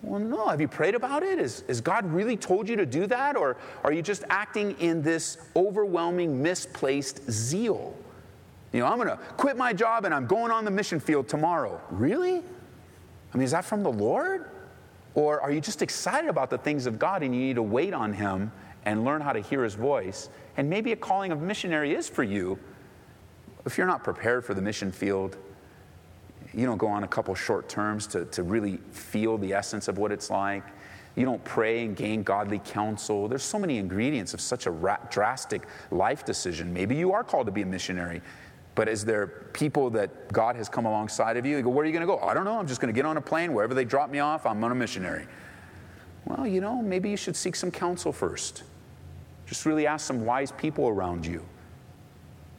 Well, 0.02 0.20
no. 0.20 0.48
Have 0.48 0.62
you 0.62 0.68
prayed 0.68 0.96
about 0.96 1.24
it? 1.24 1.40
Is, 1.40 1.64
is 1.68 1.82
God 1.82 2.06
really 2.06 2.38
told 2.38 2.70
you 2.70 2.78
to 2.78 2.86
do 2.86 3.06
that? 3.08 3.36
Or 3.36 3.58
are 3.84 3.92
you 3.92 4.02
just 4.02 4.24
acting 4.30 4.80
in 4.80 5.02
this 5.02 5.38
overwhelming, 5.56 6.42
misplaced 6.42 7.30
zeal? 7.30 7.96
You 8.72 8.80
know, 8.80 8.86
I'm 8.86 8.98
going 8.98 9.10
to 9.10 9.18
quit 9.36 9.58
my 9.58 9.74
job 9.74 10.06
and 10.06 10.14
I'm 10.14 10.26
going 10.26 10.52
on 10.52 10.64
the 10.64 10.72
mission 10.72 11.00
field 11.00 11.28
tomorrow. 11.28 11.82
Really? 11.90 12.44
I 13.34 13.38
mean, 13.38 13.46
is 13.46 13.52
that 13.52 13.66
from 13.66 13.84
the 13.84 13.92
Lord? 13.92 14.50
Or 15.16 15.42
are 15.42 15.52
you 15.52 15.62
just 15.62 15.82
excited 15.82 16.30
about 16.30 16.50
the 16.50 16.58
things 16.58 16.86
of 16.86 17.00
God 17.00 17.24
and 17.24 17.34
you 17.34 17.42
need 17.42 17.56
to 17.56 17.64
wait 17.64 17.94
on 17.94 18.14
Him 18.14 18.52
and 18.86 19.04
learn 19.04 19.22
how 19.22 19.34
to 19.34 19.40
hear 19.40 19.64
His 19.64 19.76
voice? 19.76 20.30
And 20.58 20.70
maybe 20.70 20.92
a 20.92 20.96
calling 20.96 21.32
of 21.32 21.42
missionary 21.42 21.94
is 21.94 22.08
for 22.08 22.24
you. 22.24 22.60
If 23.66 23.78
you're 23.78 23.88
not 23.88 24.04
prepared 24.04 24.46
for 24.46 24.54
the 24.54 24.62
mission 24.62 24.92
field, 24.92 25.38
you 26.54 26.66
don't 26.66 26.78
go 26.78 26.88
on 26.88 27.04
a 27.04 27.08
couple 27.08 27.36
short 27.36 27.70
terms 27.70 28.08
to, 28.08 28.26
to 28.26 28.44
really 28.44 28.78
feel 28.92 29.38
the 29.38 29.54
essence 29.54 29.88
of 29.88 29.98
what 29.98 30.12
it's 30.12 30.30
like. 30.30 30.64
You 31.16 31.26
don't 31.26 31.44
pray 31.44 31.84
and 31.84 31.96
gain 31.96 32.24
godly 32.24 32.60
counsel. 32.60 33.28
There's 33.28 33.44
so 33.44 33.60
many 33.60 33.78
ingredients 33.78 34.34
of 34.34 34.42
such 34.42 34.66
a 34.68 34.72
ra- 34.72 35.00
drastic 35.10 35.64
life 35.92 36.24
decision. 36.24 36.74
Maybe 36.74 36.96
you 36.96 37.12
are 37.12 37.24
called 37.24 37.48
to 37.48 37.52
be 37.52 37.62
a 37.62 37.66
missionary. 37.66 38.22
But 38.80 38.88
is 38.88 39.04
there 39.04 39.28
people 39.52 39.90
that 39.90 40.32
God 40.32 40.56
has 40.56 40.70
come 40.70 40.86
alongside 40.86 41.36
of 41.36 41.46
you? 41.46 41.58
You 41.58 41.64
go, 41.64 41.70
where 41.70 41.84
are 41.84 41.86
you 41.86 41.92
going 41.92 42.00
to 42.00 42.08
go? 42.08 42.18
I 42.20 42.34
don't 42.34 42.46
know. 42.46 42.58
I'm 42.58 42.66
just 42.66 42.80
going 42.80 42.88
to 42.88 42.98
get 42.98 43.06
on 43.06 43.18
a 43.18 43.22
plane. 43.22 43.54
Wherever 43.54 43.74
they 43.74 43.84
drop 43.84 44.10
me 44.10 44.20
off, 44.20 44.46
I'm 44.46 44.64
on 44.64 44.72
a 44.72 44.76
missionary. 44.76 45.28
Well, 46.24 46.48
you 46.48 46.62
know, 46.62 46.82
maybe 46.82 47.10
you 47.10 47.18
should 47.18 47.36
seek 47.36 47.58
some 47.58 47.72
counsel 47.72 48.14
first. 48.14 48.64
Just 49.48 49.66
really 49.66 49.86
ask 49.86 50.08
some 50.08 50.24
wise 50.24 50.54
people 50.54 50.88
around 50.88 51.26
you. 51.26 51.44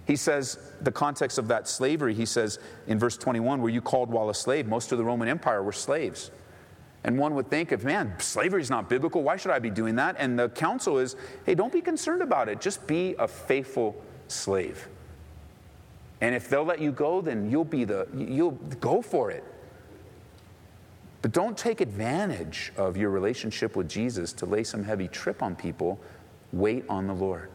He 0.06 0.14
says, 0.14 0.58
the 0.82 0.92
context 0.92 1.38
of 1.38 1.48
that 1.48 1.66
slavery, 1.66 2.12
he 2.12 2.26
says 2.26 2.58
in 2.86 2.98
verse 2.98 3.16
21, 3.16 3.62
were 3.62 3.70
you 3.70 3.80
called 3.80 4.10
while 4.10 4.28
a 4.28 4.34
slave? 4.34 4.66
Most 4.66 4.92
of 4.92 4.98
the 4.98 5.04
Roman 5.04 5.26
Empire 5.26 5.62
were 5.62 5.72
slaves. 5.72 6.30
And 7.02 7.18
one 7.18 7.34
would 7.34 7.48
think, 7.48 7.72
if 7.72 7.82
man, 7.82 8.12
slavery 8.18 8.60
is 8.60 8.68
not 8.68 8.90
biblical, 8.90 9.22
why 9.22 9.36
should 9.36 9.52
I 9.52 9.58
be 9.58 9.70
doing 9.70 9.96
that? 9.96 10.16
And 10.18 10.38
the 10.38 10.50
counsel 10.50 10.98
is, 10.98 11.16
hey, 11.46 11.54
don't 11.54 11.72
be 11.72 11.80
concerned 11.80 12.20
about 12.20 12.50
it. 12.50 12.60
Just 12.60 12.86
be 12.86 13.14
a 13.18 13.26
faithful 13.26 14.04
slave. 14.28 14.86
And 16.20 16.34
if 16.34 16.48
they'll 16.48 16.64
let 16.64 16.80
you 16.80 16.92
go, 16.92 17.20
then 17.20 17.50
you'll 17.50 17.64
be 17.64 17.84
the, 17.84 18.06
you'll 18.14 18.52
go 18.80 19.00
for 19.00 19.30
it. 19.30 19.44
But 21.22 21.32
don't 21.32 21.56
take 21.56 21.80
advantage 21.80 22.72
of 22.76 22.96
your 22.96 23.10
relationship 23.10 23.76
with 23.76 23.88
Jesus 23.88 24.32
to 24.34 24.46
lay 24.46 24.64
some 24.64 24.82
heavy 24.82 25.08
trip 25.08 25.42
on 25.42 25.54
people. 25.54 25.98
Wait 26.52 26.84
on 26.88 27.06
the 27.06 27.14
Lord. 27.14 27.50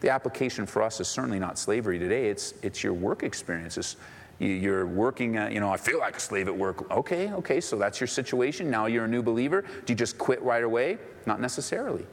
The 0.00 0.10
application 0.10 0.66
for 0.66 0.82
us 0.82 1.00
is 1.00 1.08
certainly 1.08 1.38
not 1.38 1.58
slavery 1.58 1.98
today, 1.98 2.28
it's, 2.28 2.54
it's 2.62 2.82
your 2.84 2.92
work 2.92 3.22
experiences. 3.22 3.96
You're 4.40 4.86
working, 4.86 5.36
at, 5.36 5.50
you 5.50 5.58
know, 5.58 5.68
I 5.68 5.76
feel 5.76 5.98
like 5.98 6.16
a 6.16 6.20
slave 6.20 6.46
at 6.46 6.56
work. 6.56 6.88
Okay, 6.92 7.32
okay, 7.32 7.60
so 7.60 7.76
that's 7.76 7.98
your 8.00 8.06
situation. 8.06 8.70
Now 8.70 8.86
you're 8.86 9.06
a 9.06 9.08
new 9.08 9.20
believer. 9.20 9.62
Do 9.62 9.92
you 9.92 9.96
just 9.96 10.16
quit 10.16 10.40
right 10.42 10.62
away? 10.62 10.98
Not 11.26 11.40
necessarily. 11.40 12.06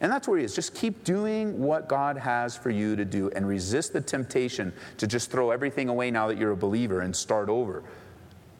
And 0.00 0.12
that's 0.12 0.28
where 0.28 0.38
he 0.38 0.44
is. 0.44 0.54
Just 0.54 0.74
keep 0.74 1.02
doing 1.04 1.58
what 1.58 1.88
God 1.88 2.16
has 2.16 2.56
for 2.56 2.70
you 2.70 2.94
to 2.96 3.04
do 3.04 3.30
and 3.34 3.46
resist 3.46 3.92
the 3.92 4.00
temptation 4.00 4.72
to 4.98 5.06
just 5.06 5.30
throw 5.30 5.50
everything 5.50 5.88
away 5.88 6.10
now 6.10 6.28
that 6.28 6.38
you're 6.38 6.52
a 6.52 6.56
believer 6.56 7.00
and 7.00 7.14
start 7.14 7.48
over. 7.48 7.82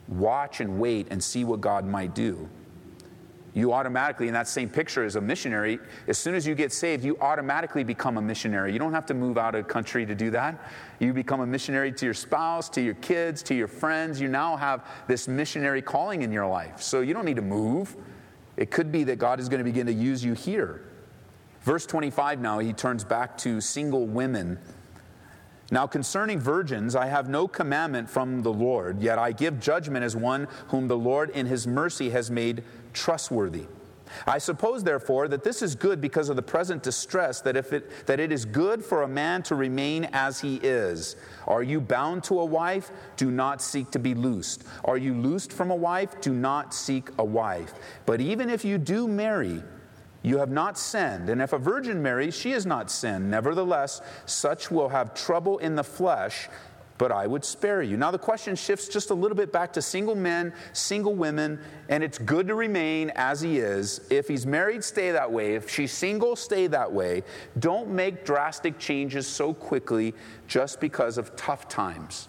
Watch 0.09 0.61
and 0.61 0.80
wait 0.80 1.09
and 1.11 1.23
see 1.23 1.45
what 1.45 1.61
God 1.61 1.87
might 1.87 2.14
do 2.14 2.49
you 3.59 3.73
automatically, 3.73 4.28
in 4.28 4.35
that 4.35 4.49
same 4.49 4.68
picture 4.68 5.04
as 5.04 5.16
a 5.16 5.21
missionary, 5.21 5.78
as 6.07 6.16
soon 6.16 6.35
as 6.35 6.47
you 6.47 6.54
get 6.54 6.73
saved, 6.73 7.04
you 7.04 7.18
automatically 7.21 7.83
become 7.83 8.16
a 8.16 8.23
missionary. 8.23 8.73
You 8.73 8.78
don't 8.78 8.92
have 8.92 9.07
to 9.07 9.14
move 9.14 9.37
out 9.37 9.54
of 9.54 9.66
country 9.68 10.07
to 10.07 10.14
do 10.14 10.30
that. 10.30 10.61
You 11.00 11.12
become 11.12 11.40
a 11.40 11.47
missionary 11.47 11.92
to 11.92 12.04
your 12.04 12.14
spouse, 12.14 12.68
to 12.71 12.80
your 12.80 12.95
kids, 12.95 13.42
to 13.45 13.54
your 13.54 13.68
friends. 13.68 14.21
You 14.21 14.28
now 14.28 14.57
have 14.57 14.87
this 15.09 15.28
missionary 15.28 15.83
calling 15.83 16.23
in 16.23 16.30
your 16.30 16.47
life. 16.47 16.80
So 16.80 17.00
you 17.00 17.14
don't 17.14 17.25
need 17.25 17.37
to 17.37 17.42
move. 17.42 17.97
It 18.57 18.71
could 18.71 18.92
be 18.92 19.04
that 19.04 19.18
God 19.18 19.40
is 19.40 19.49
going 19.49 19.59
to 19.59 19.64
begin 19.64 19.87
to 19.87 19.92
use 19.92 20.25
you 20.25 20.35
here. 20.35 20.85
Verse 21.69 21.85
25 21.85 22.41
now, 22.41 22.61
he 22.61 22.73
turns 22.73 23.05
back 23.05 23.37
to 23.37 23.61
single 23.61 24.07
women. 24.07 24.59
Now, 25.71 25.87
concerning 25.87 26.41
virgins, 26.41 26.97
I 26.97 27.09
have 27.09 27.29
no 27.29 27.47
commandment 27.47 28.09
from 28.09 28.43
the 28.43 28.51
Lord, 28.51 29.03
yet 29.03 29.19
I 29.19 29.33
give 29.33 29.61
judgment 29.61 30.03
as 30.03 30.17
one 30.17 30.49
whom 30.69 30.89
the 30.89 30.97
Lord 30.97 31.29
in 31.29 31.45
his 31.45 31.67
mercy 31.67 32.09
has 32.09 32.31
made 32.31 32.65
trustworthy. 32.95 33.67
I 34.27 34.39
suppose, 34.39 34.83
therefore, 34.83 35.29
that 35.29 35.45
this 35.45 35.61
is 35.61 35.75
good 35.75 36.01
because 36.01 36.31
of 36.31 36.37
the 36.37 36.43
present 36.43 36.83
distress, 36.83 37.43
that, 37.43 37.55
if 37.55 37.75
it, 37.75 38.07
that 38.07 38.19
it 38.19 38.33
is 38.33 38.47
good 38.47 38.83
for 38.83 39.03
a 39.03 39.07
man 39.07 39.43
to 39.43 39.55
remain 39.55 40.09
as 40.15 40.41
he 40.41 40.57
is. 40.63 41.17
Are 41.47 41.63
you 41.63 41.83
bound 41.83 42.25
to 42.25 42.41
a 42.41 42.47
wife? 42.47 42.91
Do 43.19 43.31
not 43.31 43.61
seek 43.61 43.91
to 43.91 43.99
be 43.99 44.15
loosed. 44.15 44.65
Are 44.87 44.97
you 44.97 45.13
loosed 45.13 45.53
from 45.53 45.71
a 45.71 45.77
wife? 45.77 46.19
Do 46.23 46.33
not 46.33 46.73
seek 46.73 47.11
a 47.19 47.25
wife. 47.25 47.75
But 48.07 48.23
even 48.23 48.49
if 48.49 48.65
you 48.65 48.79
do 48.79 49.07
marry, 49.07 49.63
you 50.23 50.39
have 50.39 50.51
not 50.51 50.79
sinned. 50.79 51.29
And 51.29 51.41
if 51.41 51.53
a 51.53 51.59
virgin 51.59 52.03
marries, 52.03 52.37
she 52.37 52.51
has 52.51 52.67
not 52.67 52.91
sinned. 52.91 53.31
Nevertheless, 53.31 54.01
such 54.27 54.71
will 54.71 54.89
have 54.89 55.15
trouble 55.15 55.59
in 55.59 55.77
the 55.77 55.85
flesh 55.85 56.49
but 56.99 57.13
I 57.13 57.27
would 57.27 57.45
spare 57.45 57.81
you. 57.81 57.97
Now, 57.97 58.11
the 58.11 58.19
question 58.19 58.57
shifts 58.57 58.89
just 58.89 59.11
a 59.11 59.15
little 59.15 59.37
bit 59.37 59.53
back 59.53 59.73
to 59.75 59.83
single 59.83 60.17
men, 60.17 60.53
single 60.73 61.15
women, 61.15 61.61
and 61.89 62.03
it's 62.03 62.19
good 62.19 62.49
to 62.49 62.57
remain 62.57 63.13
as 63.15 63.41
he 63.41 63.59
is. 63.59 64.01
If 64.11 64.27
he's 64.27 64.45
married, 64.45 64.83
stay 64.83 65.13
that 65.13 65.31
way. 65.31 65.55
If 65.55 65.71
she's 65.71 65.93
single, 65.93 66.35
stay 66.35 66.67
that 66.67 66.93
way. 66.93 67.23
Don't 67.61 67.89
make 67.89 68.25
drastic 68.25 68.79
changes 68.79 69.27
so 69.27 69.55
quickly 69.55 70.13
just 70.49 70.81
because 70.81 71.17
of 71.17 71.35
tough 71.37 71.69
times. 71.69 72.29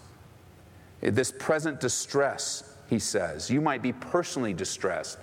This 1.02 1.32
present 1.32 1.80
distress, 1.80 2.78
he 2.90 3.00
says, 3.00 3.50
you 3.50 3.62
might 3.62 3.82
be 3.82 3.94
personally 3.94 4.54
distressed. 4.54 5.18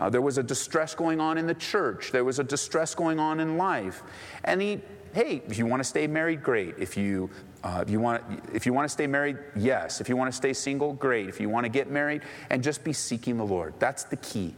Uh, 0.00 0.10
there 0.10 0.22
was 0.22 0.38
a 0.38 0.42
distress 0.42 0.94
going 0.94 1.20
on 1.20 1.38
in 1.38 1.46
the 1.46 1.54
church. 1.54 2.10
There 2.10 2.24
was 2.24 2.38
a 2.38 2.44
distress 2.44 2.94
going 2.94 3.20
on 3.20 3.38
in 3.38 3.58
life. 3.58 4.02
And 4.44 4.60
he, 4.60 4.80
hey, 5.12 5.42
if 5.46 5.58
you 5.58 5.66
want 5.66 5.80
to 5.80 5.88
stay 5.88 6.06
married, 6.06 6.42
great. 6.42 6.74
If 6.78 6.96
you 6.96 7.30
uh, 7.62 7.80
if, 7.82 7.90
you 7.90 8.00
want, 8.00 8.22
if 8.54 8.64
you 8.64 8.72
want 8.72 8.86
to 8.86 8.88
stay 8.88 9.06
married, 9.06 9.36
yes. 9.54 10.00
If 10.00 10.08
you 10.08 10.16
want 10.16 10.32
to 10.32 10.36
stay 10.36 10.54
single, 10.54 10.94
great. 10.94 11.28
If 11.28 11.38
you 11.38 11.50
want 11.50 11.64
to 11.64 11.68
get 11.70 11.90
married, 11.90 12.22
and 12.48 12.62
just 12.62 12.82
be 12.82 12.94
seeking 12.94 13.36
the 13.36 13.44
Lord. 13.44 13.74
That's 13.78 14.04
the 14.04 14.16
key 14.16 14.54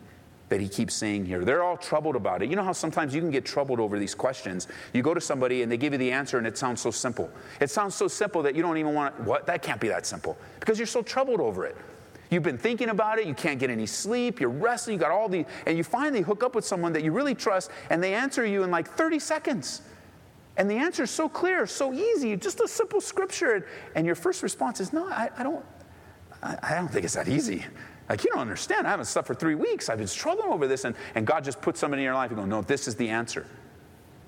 that 0.50 0.60
he 0.60 0.68
keeps 0.68 0.94
saying 0.94 1.24
here. 1.24 1.44
They're 1.44 1.62
all 1.62 1.78
troubled 1.78 2.14
about 2.14 2.42
it. 2.42 2.50
You 2.50 2.56
know 2.56 2.62
how 2.62 2.72
sometimes 2.72 3.14
you 3.14 3.20
can 3.20 3.30
get 3.30 3.44
troubled 3.44 3.80
over 3.80 3.98
these 3.98 4.14
questions. 4.14 4.68
You 4.92 5.02
go 5.02 5.14
to 5.14 5.20
somebody 5.20 5.62
and 5.62 5.72
they 5.72 5.78
give 5.78 5.94
you 5.94 5.98
the 5.98 6.12
answer 6.12 6.38
and 6.38 6.46
it 6.46 6.58
sounds 6.58 6.80
so 6.80 6.90
simple. 6.90 7.30
It 7.58 7.70
sounds 7.70 7.94
so 7.94 8.06
simple 8.06 8.42
that 8.42 8.54
you 8.54 8.62
don't 8.62 8.76
even 8.76 8.94
want, 8.94 9.16
to, 9.16 9.22
what? 9.22 9.46
That 9.46 9.62
can't 9.62 9.80
be 9.80 9.88
that 9.88 10.04
simple. 10.04 10.36
Because 10.60 10.78
you're 10.78 10.86
so 10.86 11.02
troubled 11.02 11.40
over 11.40 11.64
it. 11.64 11.76
You've 12.32 12.42
been 12.42 12.56
thinking 12.56 12.88
about 12.88 13.18
it, 13.18 13.26
you 13.26 13.34
can't 13.34 13.60
get 13.60 13.68
any 13.68 13.84
sleep, 13.84 14.40
you're 14.40 14.48
resting, 14.48 14.94
you 14.94 14.98
got 14.98 15.10
all 15.10 15.28
the, 15.28 15.44
and 15.66 15.76
you 15.76 15.84
finally 15.84 16.22
hook 16.22 16.42
up 16.42 16.54
with 16.54 16.64
someone 16.64 16.94
that 16.94 17.04
you 17.04 17.12
really 17.12 17.34
trust 17.34 17.70
and 17.90 18.02
they 18.02 18.14
answer 18.14 18.46
you 18.46 18.62
in 18.62 18.70
like 18.70 18.88
30 18.88 19.18
seconds. 19.18 19.82
And 20.56 20.70
the 20.70 20.76
answer 20.76 21.02
is 21.02 21.10
so 21.10 21.28
clear, 21.28 21.66
so 21.66 21.92
easy, 21.92 22.34
just 22.36 22.60
a 22.60 22.68
simple 22.68 23.02
scripture. 23.02 23.66
And 23.94 24.06
your 24.06 24.14
first 24.14 24.42
response 24.42 24.80
is, 24.80 24.92
No, 24.92 25.08
I, 25.08 25.28
I 25.36 25.42
don't, 25.42 25.64
I, 26.42 26.58
I, 26.62 26.74
don't 26.74 26.88
think 26.88 27.04
it's 27.04 27.14
that 27.14 27.28
easy. 27.28 27.64
Like, 28.08 28.24
you 28.24 28.30
don't 28.30 28.40
understand. 28.40 28.86
I 28.86 28.90
haven't 28.90 29.06
slept 29.06 29.26
for 29.26 29.34
three 29.34 29.54
weeks. 29.54 29.88
I've 29.88 29.98
been 29.98 30.06
struggling 30.06 30.50
over 30.50 30.66
this. 30.66 30.84
And, 30.84 30.94
and 31.14 31.26
God 31.26 31.44
just 31.44 31.60
puts 31.62 31.80
somebody 31.80 32.02
in 32.02 32.04
your 32.04 32.14
life 32.14 32.30
and 32.30 32.38
go, 32.38 32.44
No, 32.44 32.62
this 32.62 32.88
is 32.88 32.96
the 32.96 33.08
answer. 33.08 33.46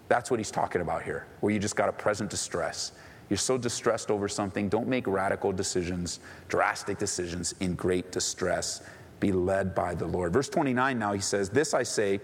That's 0.08 0.30
what 0.30 0.38
he's 0.40 0.50
talking 0.50 0.82
about 0.82 1.02
here, 1.02 1.26
where 1.40 1.52
you 1.52 1.58
just 1.58 1.76
got 1.76 1.88
a 1.88 1.92
present 1.92 2.30
distress. 2.30 2.92
You're 3.30 3.36
so 3.38 3.56
distressed 3.56 4.10
over 4.10 4.28
something, 4.28 4.68
don't 4.68 4.88
make 4.88 5.06
radical 5.06 5.52
decisions, 5.52 6.20
drastic 6.48 6.98
decisions 6.98 7.54
in 7.60 7.74
great 7.74 8.12
distress. 8.12 8.82
Be 9.20 9.32
led 9.32 9.74
by 9.74 9.94
the 9.94 10.06
Lord. 10.06 10.32
Verse 10.32 10.48
29 10.48 10.98
now, 10.98 11.12
he 11.12 11.20
says, 11.20 11.48
This 11.48 11.72
I 11.72 11.82
say, 11.82 12.20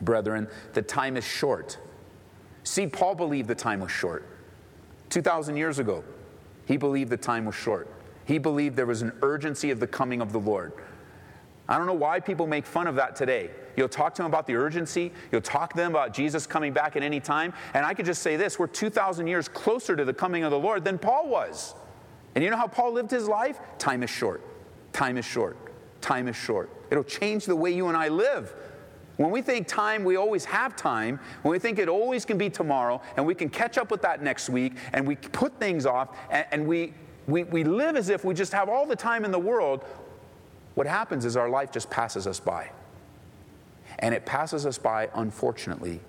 brethren, 0.00 0.48
the 0.74 0.82
time 0.82 1.16
is 1.16 1.24
short. 1.24 1.78
See, 2.64 2.86
Paul 2.86 3.14
believed 3.14 3.48
the 3.48 3.54
time 3.54 3.80
was 3.80 3.90
short. 3.90 4.26
2,000 5.10 5.56
years 5.56 5.78
ago, 5.78 6.04
he 6.66 6.76
believed 6.76 7.10
the 7.10 7.16
time 7.16 7.44
was 7.44 7.54
short. 7.54 7.88
He 8.24 8.38
believed 8.38 8.76
there 8.76 8.86
was 8.86 9.02
an 9.02 9.12
urgency 9.22 9.70
of 9.70 9.80
the 9.80 9.86
coming 9.86 10.20
of 10.20 10.32
the 10.32 10.40
Lord. 10.40 10.72
I 11.68 11.78
don't 11.78 11.86
know 11.86 11.94
why 11.94 12.20
people 12.20 12.46
make 12.46 12.66
fun 12.66 12.86
of 12.86 12.94
that 12.96 13.16
today. 13.16 13.50
You'll 13.76 13.88
talk 13.88 14.14
to 14.14 14.22
them 14.22 14.30
about 14.30 14.46
the 14.46 14.54
urgency, 14.54 15.12
you'll 15.32 15.40
talk 15.40 15.70
to 15.70 15.76
them 15.76 15.90
about 15.90 16.12
Jesus 16.12 16.46
coming 16.46 16.72
back 16.72 16.96
at 16.96 17.02
any 17.02 17.20
time, 17.20 17.52
and 17.72 17.84
I 17.84 17.94
could 17.94 18.06
just 18.06 18.22
say 18.22 18.36
this 18.36 18.58
we're 18.58 18.66
2,000 18.66 19.26
years 19.26 19.48
closer 19.48 19.96
to 19.96 20.04
the 20.04 20.14
coming 20.14 20.44
of 20.44 20.50
the 20.50 20.58
Lord 20.58 20.84
than 20.84 20.98
Paul 20.98 21.28
was. 21.28 21.74
And 22.34 22.42
you 22.42 22.50
know 22.50 22.56
how 22.56 22.66
Paul 22.66 22.92
lived 22.92 23.10
his 23.10 23.28
life? 23.28 23.58
Time 23.78 24.02
is 24.02 24.10
short. 24.10 24.42
Time 24.92 25.16
is 25.16 25.24
short. 25.24 25.56
Time 26.00 26.28
is 26.28 26.36
short. 26.36 26.70
It'll 26.90 27.04
change 27.04 27.46
the 27.46 27.56
way 27.56 27.72
you 27.72 27.88
and 27.88 27.96
I 27.96 28.08
live. 28.08 28.54
When 29.16 29.30
we 29.30 29.42
think 29.42 29.68
time, 29.68 30.02
we 30.02 30.16
always 30.16 30.44
have 30.44 30.74
time. 30.74 31.20
When 31.42 31.52
we 31.52 31.58
think 31.58 31.78
it 31.78 31.88
always 31.88 32.24
can 32.24 32.36
be 32.36 32.50
tomorrow, 32.50 33.00
and 33.16 33.24
we 33.24 33.34
can 33.34 33.48
catch 33.48 33.78
up 33.78 33.90
with 33.90 34.02
that 34.02 34.22
next 34.22 34.48
week, 34.48 34.74
and 34.92 35.06
we 35.06 35.16
put 35.16 35.58
things 35.60 35.86
off, 35.86 36.16
and, 36.30 36.46
and 36.50 36.66
we, 36.66 36.92
we, 37.28 37.44
we 37.44 37.62
live 37.62 37.96
as 37.96 38.08
if 38.08 38.24
we 38.24 38.34
just 38.34 38.52
have 38.52 38.68
all 38.68 38.86
the 38.86 38.96
time 38.96 39.24
in 39.24 39.30
the 39.30 39.38
world, 39.38 39.84
what 40.74 40.86
happens 40.86 41.24
is 41.24 41.36
our 41.36 41.48
life 41.48 41.70
just 41.72 41.90
passes 41.90 42.26
us 42.26 42.40
by. 42.40 42.70
And 44.00 44.14
it 44.14 44.26
passes 44.26 44.66
us 44.66 44.76
by, 44.76 45.08
unfortunately, 45.14 46.00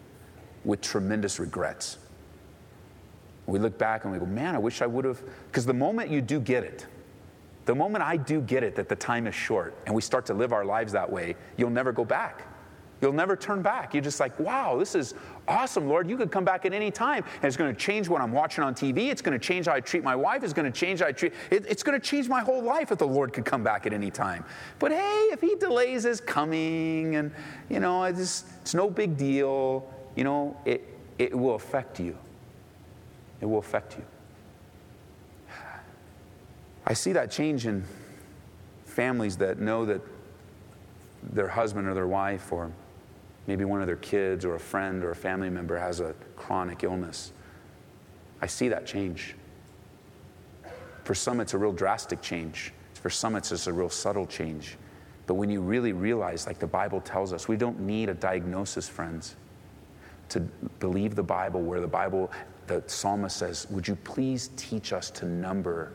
with 0.63 0.81
tremendous 0.81 1.39
regrets. 1.39 1.98
We 3.45 3.60
look 3.60 3.77
back 3.77 4.05
and 4.05 4.13
we 4.13 4.19
go, 4.19 4.25
man, 4.25 4.55
I 4.55 4.57
wish 4.57 4.81
I 4.81 4.88
would 4.88 5.05
have. 5.05 5.22
Because 5.48 5.65
the 5.65 5.74
moment 5.74 6.10
you 6.10 6.22
do 6.22 6.39
get 6.39 6.63
it, 6.63 6.88
the 7.65 7.75
moment 7.75 8.03
I 8.03 8.17
do 8.17 8.41
get 8.41 8.63
it 8.63 8.75
that 8.75 8.89
the 8.89 8.95
time 8.95 9.27
is 9.27 9.36
short 9.36 9.75
and 9.86 9.93
we 9.93 10.01
start 10.01 10.25
to 10.27 10.34
live 10.34 10.51
our 10.51 10.65
lives 10.65 10.91
that 10.93 11.12
way, 11.12 11.36
you'll 11.57 11.69
never 11.69 11.91
go 11.91 12.05
back. 12.05 12.48
You'll 13.06 13.14
never 13.14 13.36
turn 13.36 13.62
back. 13.62 13.94
You're 13.94 14.02
just 14.02 14.20
like, 14.20 14.40
wow, 14.40 14.80
this 14.80 14.96
is 14.96 15.14
awesome, 15.48 15.88
Lord. 15.88 16.10
You 16.10 16.18
could 16.18 16.32
come 16.32 16.44
back 16.44 16.66
at 16.66 16.74
any 16.74 16.90
time. 16.90 17.24
And 17.36 17.44
it's 17.44 17.56
going 17.56 17.72
to 17.72 17.80
change 17.80 18.10
what 18.10 18.20
I'm 18.20 18.32
watching 18.32 18.64
on 18.64 18.74
TV. 18.74 19.12
It's 19.12 19.22
going 19.22 19.40
to 19.40 19.46
change 19.48 19.68
how 19.68 19.74
I 19.74 19.80
treat 19.80 20.04
my 20.04 20.16
wife. 20.16 20.44
It's 20.44 20.54
going 20.54 20.66
to 20.66 20.76
change 20.76 21.02
how 21.02 21.06
I 21.06 21.12
treat, 21.12 21.32
it, 21.52 21.68
it's 21.68 21.84
going 21.84 22.02
to 22.02 22.04
change 22.04 22.28
my 22.28 22.42
whole 22.42 22.64
life 22.64 22.92
if 22.92 22.98
the 22.98 23.06
Lord 23.06 23.32
could 23.32 23.46
come 23.46 23.64
back 23.64 23.86
at 23.86 23.94
any 23.94 24.10
time. 24.10 24.44
But 24.80 24.92
hey, 24.92 25.30
if 25.32 25.40
He 25.40 25.54
delays 25.54 26.02
His 26.02 26.20
coming 26.20 27.16
and, 27.16 27.32
you 27.70 27.80
know, 27.80 28.06
it's, 28.06 28.46
it's 28.64 28.74
no 28.74 28.90
big 28.90 29.18
deal, 29.18 29.88
you 30.16 30.24
know, 30.24 30.58
it, 30.66 30.82
it 31.20 31.38
will 31.38 31.54
affect 31.54 32.00
you. 32.00 32.18
It 33.40 33.46
will 33.46 33.60
affect 33.60 33.98
you. 33.98 34.06
I 36.88 36.94
see 36.94 37.12
that 37.12 37.30
change 37.30 37.68
in 37.68 37.84
families 38.86 39.38
that 39.38 39.60
know 39.60 39.86
that 39.86 40.02
their 41.22 41.50
husband 41.50 41.88
or 41.88 41.94
their 41.94 42.08
wife 42.08 42.52
or 42.52 42.72
maybe 43.48 43.66
one 43.66 43.82
of 43.82 43.88
their 43.88 43.96
kids 43.98 44.46
or 44.46 44.56
a 44.56 44.60
friend 44.60 45.04
or 45.04 45.12
a 45.12 45.16
family 45.16 45.50
member 45.50 45.78
has 45.78 46.00
a 46.00 46.14
chronic 46.36 46.84
illness. 46.84 47.32
I 48.42 48.48
see 48.48 48.68
that 48.70 48.86
change. 48.86 49.36
For 51.04 51.14
some, 51.16 51.40
it's 51.40 51.54
a 51.54 51.58
real 51.58 51.72
drastic 51.72 52.22
change. 52.22 52.74
For 52.96 53.10
some, 53.10 53.36
it's 53.36 53.50
just 53.50 53.68
a 53.68 53.74
real 53.74 53.90
subtle 53.90 54.25
change. 54.25 54.78
But 55.28 55.36
when 55.36 55.50
you 55.50 55.62
really 55.62 55.94
realize, 55.94 56.48
like 56.48 56.60
the 56.60 56.68
Bible 56.68 57.02
tells 57.02 57.34
us, 57.34 57.48
we 57.48 57.58
don't 57.58 57.80
need 57.80 58.10
a 58.10 58.14
diagnosis, 58.14 58.88
friends, 58.88 59.36
to 60.30 60.40
believe 60.80 61.16
the 61.16 61.24
Bible, 61.24 61.62
where 61.62 61.80
the 61.80 61.88
Bible, 61.88 62.32
the 62.68 62.84
psalmist 62.88 63.38
says, 63.38 63.68
Would 63.70 63.88
you 63.88 63.96
please 63.96 64.50
teach 64.56 64.94
us 64.94 65.10
to 65.12 65.25
number 65.25 65.94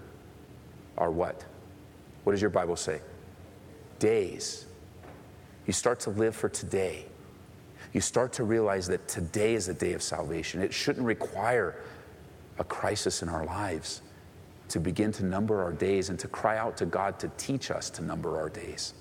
our 0.99 1.11
what? 1.11 1.45
What 2.25 2.33
does 2.33 2.41
your 2.41 2.51
Bible 2.51 2.77
say? 2.77 3.01
Days. 3.99 4.67
You 5.67 5.73
start 5.73 6.01
to 6.01 6.11
live 6.11 6.35
for 6.35 6.49
today. 6.49 7.07
You 7.93 8.01
start 8.01 8.33
to 8.35 8.45
realize 8.45 8.87
that 8.89 9.09
today 9.09 9.55
is 9.55 9.69
a 9.69 9.75
day 9.75 9.93
of 9.95 10.03
salvation. 10.03 10.63
It 10.63 10.73
shouldn't 10.73 11.05
require 11.05 11.77
a 12.59 12.65
crisis 12.65 13.23
in 13.23 13.29
our 13.29 13.45
lives 13.45 14.03
to 14.69 14.79
begin 14.79 15.11
to 15.13 15.25
number 15.25 15.63
our 15.63 15.73
days 15.73 16.11
and 16.11 16.19
to 16.21 16.29
cry 16.29 16.57
out 16.57 16.77
to 16.77 16.87
God 16.87 17.19
to 17.19 17.31
teach 17.37 17.71
us 17.71 17.91
to 17.91 18.03
number 18.03 18.39
our 18.39 18.49
days. 18.49 18.95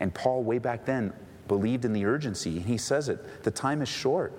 And 0.00 0.14
Paul, 0.14 0.42
way 0.42 0.58
back 0.58 0.86
then, 0.86 1.12
believed 1.48 1.84
in 1.84 1.92
the 1.92 2.06
urgency. 2.06 2.60
He 2.60 2.78
says 2.78 3.08
it 3.08 3.42
the 3.42 3.50
time 3.50 3.82
is 3.82 3.88
short 3.88 4.32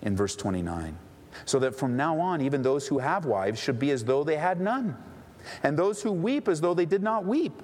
in 0.00 0.16
verse 0.16 0.34
29. 0.34 0.96
So 1.44 1.58
that 1.58 1.74
from 1.74 1.96
now 1.96 2.18
on, 2.18 2.40
even 2.40 2.62
those 2.62 2.86
who 2.86 2.98
have 2.98 3.26
wives 3.26 3.60
should 3.60 3.78
be 3.78 3.90
as 3.90 4.04
though 4.04 4.24
they 4.24 4.36
had 4.36 4.60
none, 4.60 4.96
and 5.62 5.76
those 5.76 6.00
who 6.00 6.12
weep 6.12 6.48
as 6.48 6.60
though 6.60 6.72
they 6.72 6.86
did 6.86 7.02
not 7.02 7.26
weep 7.26 7.60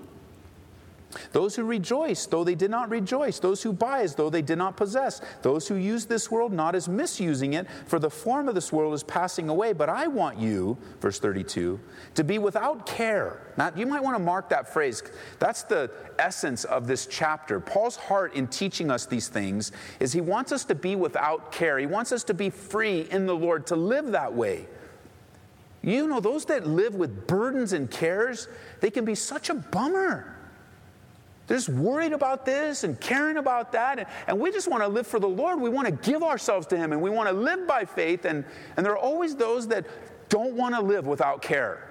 those 1.32 1.56
who 1.56 1.64
rejoice, 1.64 2.26
though 2.26 2.44
they 2.44 2.54
did 2.54 2.70
not 2.70 2.90
rejoice. 2.90 3.38
Those 3.38 3.62
who 3.62 3.72
buy 3.72 4.02
as 4.02 4.14
though 4.14 4.30
they 4.30 4.42
did 4.42 4.58
not 4.58 4.76
possess. 4.76 5.20
Those 5.42 5.66
who 5.66 5.74
use 5.74 6.06
this 6.06 6.30
world 6.30 6.52
not 6.52 6.74
as 6.74 6.88
misusing 6.88 7.54
it, 7.54 7.66
for 7.86 7.98
the 7.98 8.10
form 8.10 8.48
of 8.48 8.54
this 8.54 8.72
world 8.72 8.94
is 8.94 9.02
passing 9.02 9.48
away. 9.48 9.72
But 9.72 9.88
I 9.88 10.06
want 10.06 10.38
you, 10.38 10.78
verse 11.00 11.18
32, 11.18 11.80
to 12.14 12.24
be 12.24 12.38
without 12.38 12.86
care. 12.86 13.40
Now, 13.56 13.72
you 13.74 13.86
might 13.86 14.02
want 14.02 14.16
to 14.16 14.22
mark 14.22 14.48
that 14.50 14.72
phrase. 14.72 15.02
That's 15.38 15.64
the 15.64 15.90
essence 16.18 16.64
of 16.64 16.86
this 16.86 17.06
chapter. 17.06 17.60
Paul's 17.60 17.96
heart 17.96 18.34
in 18.34 18.46
teaching 18.46 18.90
us 18.90 19.06
these 19.06 19.28
things 19.28 19.72
is 19.98 20.12
he 20.12 20.20
wants 20.20 20.52
us 20.52 20.64
to 20.66 20.74
be 20.74 20.96
without 20.96 21.52
care. 21.52 21.78
He 21.78 21.86
wants 21.86 22.12
us 22.12 22.24
to 22.24 22.34
be 22.34 22.50
free 22.50 23.08
in 23.10 23.26
the 23.26 23.34
Lord, 23.34 23.66
to 23.68 23.76
live 23.76 24.12
that 24.12 24.32
way. 24.32 24.66
You 25.82 26.06
know, 26.06 26.20
those 26.20 26.44
that 26.46 26.66
live 26.66 26.94
with 26.94 27.26
burdens 27.26 27.72
and 27.72 27.90
cares, 27.90 28.48
they 28.80 28.90
can 28.90 29.04
be 29.04 29.14
such 29.14 29.48
a 29.48 29.54
bummer. 29.54 30.36
They're 31.50 31.56
just 31.56 31.68
worried 31.68 32.12
about 32.12 32.46
this 32.46 32.84
and 32.84 33.00
caring 33.00 33.36
about 33.36 33.72
that. 33.72 33.98
And, 33.98 34.06
and 34.28 34.38
we 34.38 34.52
just 34.52 34.70
want 34.70 34.84
to 34.84 34.88
live 34.88 35.04
for 35.04 35.18
the 35.18 35.28
Lord. 35.28 35.60
We 35.60 35.68
want 35.68 35.88
to 35.88 36.10
give 36.10 36.22
ourselves 36.22 36.64
to 36.68 36.76
Him 36.76 36.92
and 36.92 37.02
we 37.02 37.10
want 37.10 37.28
to 37.28 37.34
live 37.34 37.66
by 37.66 37.84
faith. 37.84 38.24
And, 38.24 38.44
and 38.76 38.86
there 38.86 38.92
are 38.92 38.98
always 38.98 39.34
those 39.34 39.66
that 39.66 39.84
don't 40.28 40.54
want 40.54 40.76
to 40.76 40.80
live 40.80 41.08
without 41.08 41.42
care. 41.42 41.90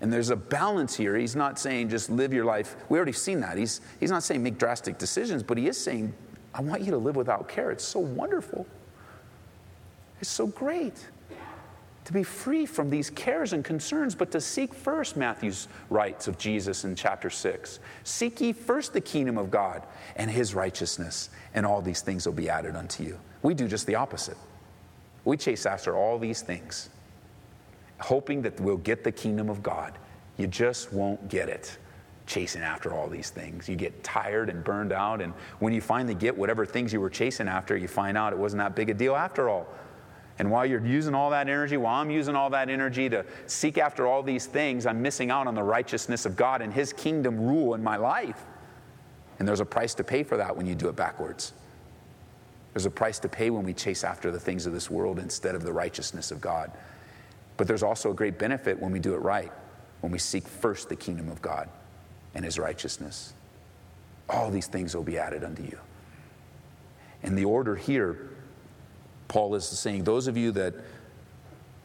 And 0.00 0.12
there's 0.12 0.30
a 0.30 0.36
balance 0.36 0.96
here. 0.96 1.16
He's 1.16 1.36
not 1.36 1.60
saying 1.60 1.90
just 1.90 2.10
live 2.10 2.32
your 2.32 2.44
life. 2.44 2.74
We 2.88 2.98
already 2.98 3.12
seen 3.12 3.38
that. 3.38 3.56
He's, 3.56 3.82
he's 4.00 4.10
not 4.10 4.24
saying 4.24 4.42
make 4.42 4.58
drastic 4.58 4.98
decisions, 4.98 5.44
but 5.44 5.56
he 5.56 5.68
is 5.68 5.78
saying, 5.78 6.12
I 6.52 6.60
want 6.60 6.82
you 6.82 6.90
to 6.90 6.98
live 6.98 7.14
without 7.14 7.48
care. 7.48 7.70
It's 7.70 7.84
so 7.84 8.00
wonderful. 8.00 8.66
It's 10.20 10.28
so 10.28 10.48
great 10.48 11.06
to 12.04 12.12
be 12.12 12.22
free 12.22 12.66
from 12.66 12.90
these 12.90 13.10
cares 13.10 13.52
and 13.52 13.64
concerns, 13.64 14.14
but 14.14 14.30
to 14.32 14.40
seek 14.40 14.74
first, 14.74 15.16
Matthew's 15.16 15.68
writes 15.88 16.26
of 16.26 16.36
Jesus 16.36 16.84
in 16.84 16.96
chapter 16.96 17.30
6. 17.30 17.78
Seek 18.02 18.40
ye 18.40 18.52
first 18.52 18.92
the 18.92 19.00
kingdom 19.00 19.38
of 19.38 19.50
God 19.50 19.86
and 20.16 20.30
his 20.30 20.54
righteousness, 20.54 21.30
and 21.54 21.64
all 21.64 21.80
these 21.80 22.00
things 22.00 22.26
will 22.26 22.32
be 22.32 22.48
added 22.48 22.74
unto 22.74 23.04
you. 23.04 23.18
We 23.42 23.54
do 23.54 23.68
just 23.68 23.86
the 23.86 23.94
opposite. 23.94 24.36
We 25.24 25.36
chase 25.36 25.64
after 25.64 25.96
all 25.96 26.18
these 26.18 26.42
things, 26.42 26.90
hoping 28.00 28.42
that 28.42 28.58
we'll 28.60 28.78
get 28.78 29.04
the 29.04 29.12
kingdom 29.12 29.48
of 29.48 29.62
God. 29.62 29.96
You 30.36 30.48
just 30.48 30.92
won't 30.92 31.28
get 31.28 31.48
it 31.48 31.78
chasing 32.26 32.62
after 32.62 32.92
all 32.92 33.08
these 33.08 33.30
things. 33.30 33.68
You 33.68 33.76
get 33.76 34.02
tired 34.02 34.48
and 34.48 34.64
burned 34.64 34.92
out, 34.92 35.20
and 35.20 35.32
when 35.60 35.72
you 35.72 35.80
finally 35.80 36.14
get 36.14 36.36
whatever 36.36 36.66
things 36.66 36.92
you 36.92 37.00
were 37.00 37.10
chasing 37.10 37.46
after, 37.46 37.76
you 37.76 37.86
find 37.86 38.16
out 38.16 38.32
it 38.32 38.38
wasn't 38.38 38.58
that 38.58 38.74
big 38.74 38.90
a 38.90 38.94
deal 38.94 39.14
after 39.14 39.48
all. 39.48 39.68
And 40.42 40.50
while 40.50 40.66
you're 40.66 40.84
using 40.84 41.14
all 41.14 41.30
that 41.30 41.48
energy, 41.48 41.76
while 41.76 42.00
I'm 42.00 42.10
using 42.10 42.34
all 42.34 42.50
that 42.50 42.68
energy 42.68 43.08
to 43.08 43.24
seek 43.46 43.78
after 43.78 44.08
all 44.08 44.24
these 44.24 44.44
things, 44.44 44.86
I'm 44.86 45.00
missing 45.00 45.30
out 45.30 45.46
on 45.46 45.54
the 45.54 45.62
righteousness 45.62 46.26
of 46.26 46.34
God 46.34 46.62
and 46.62 46.72
His 46.72 46.92
kingdom 46.92 47.40
rule 47.40 47.74
in 47.74 47.84
my 47.84 47.96
life. 47.96 48.42
And 49.38 49.46
there's 49.46 49.60
a 49.60 49.64
price 49.64 49.94
to 49.94 50.02
pay 50.02 50.24
for 50.24 50.36
that 50.38 50.56
when 50.56 50.66
you 50.66 50.74
do 50.74 50.88
it 50.88 50.96
backwards. 50.96 51.52
There's 52.72 52.86
a 52.86 52.90
price 52.90 53.20
to 53.20 53.28
pay 53.28 53.50
when 53.50 53.62
we 53.62 53.72
chase 53.72 54.02
after 54.02 54.32
the 54.32 54.40
things 54.40 54.66
of 54.66 54.72
this 54.72 54.90
world 54.90 55.20
instead 55.20 55.54
of 55.54 55.62
the 55.62 55.72
righteousness 55.72 56.32
of 56.32 56.40
God. 56.40 56.72
But 57.56 57.68
there's 57.68 57.84
also 57.84 58.10
a 58.10 58.14
great 58.14 58.36
benefit 58.36 58.80
when 58.80 58.90
we 58.90 58.98
do 58.98 59.14
it 59.14 59.18
right, 59.18 59.52
when 60.00 60.10
we 60.10 60.18
seek 60.18 60.48
first 60.48 60.88
the 60.88 60.96
kingdom 60.96 61.28
of 61.28 61.40
God 61.40 61.68
and 62.34 62.44
His 62.44 62.58
righteousness. 62.58 63.32
All 64.28 64.50
these 64.50 64.66
things 64.66 64.96
will 64.96 65.04
be 65.04 65.18
added 65.18 65.44
unto 65.44 65.62
you. 65.62 65.78
And 67.22 67.38
the 67.38 67.44
order 67.44 67.76
here 67.76 68.31
Paul 69.32 69.54
is 69.54 69.66
saying, 69.66 70.04
those 70.04 70.26
of 70.26 70.36
you 70.36 70.52
that 70.52 70.74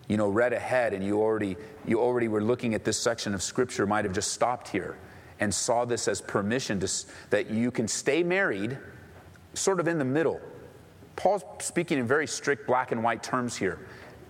you 0.10 0.17
know 0.17 0.27
read 0.27 0.51
ahead 0.51 0.93
and 0.93 1.01
you 1.01 1.21
already 1.21 1.55
you 1.86 2.01
already 2.01 2.27
were 2.27 2.41
looking 2.41 2.73
at 2.73 2.83
this 2.83 2.99
section 2.99 3.33
of 3.33 3.41
scripture 3.41 3.88
might 3.88 4.03
have 4.03 4.13
just 4.13 4.33
stopped 4.33 4.67
here 4.67 4.97
and 5.39 5.53
saw 5.53 5.86
this 5.86 6.10
as 6.10 6.19
permission 6.19 6.77
to, 6.81 6.91
that 7.29 7.49
you 7.49 7.71
can 7.71 7.88
stay 7.88 8.21
married 8.21 8.77
sort 9.53 9.79
of 9.79 9.88
in 9.88 9.97
the 9.97 10.03
middle. 10.03 10.41
Paul's 11.15 11.45
speaking 11.60 11.99
in 11.99 12.05
very 12.05 12.27
strict 12.27 12.67
black 12.67 12.91
and 12.91 13.01
white 13.01 13.23
terms 13.23 13.55
here. 13.55 13.79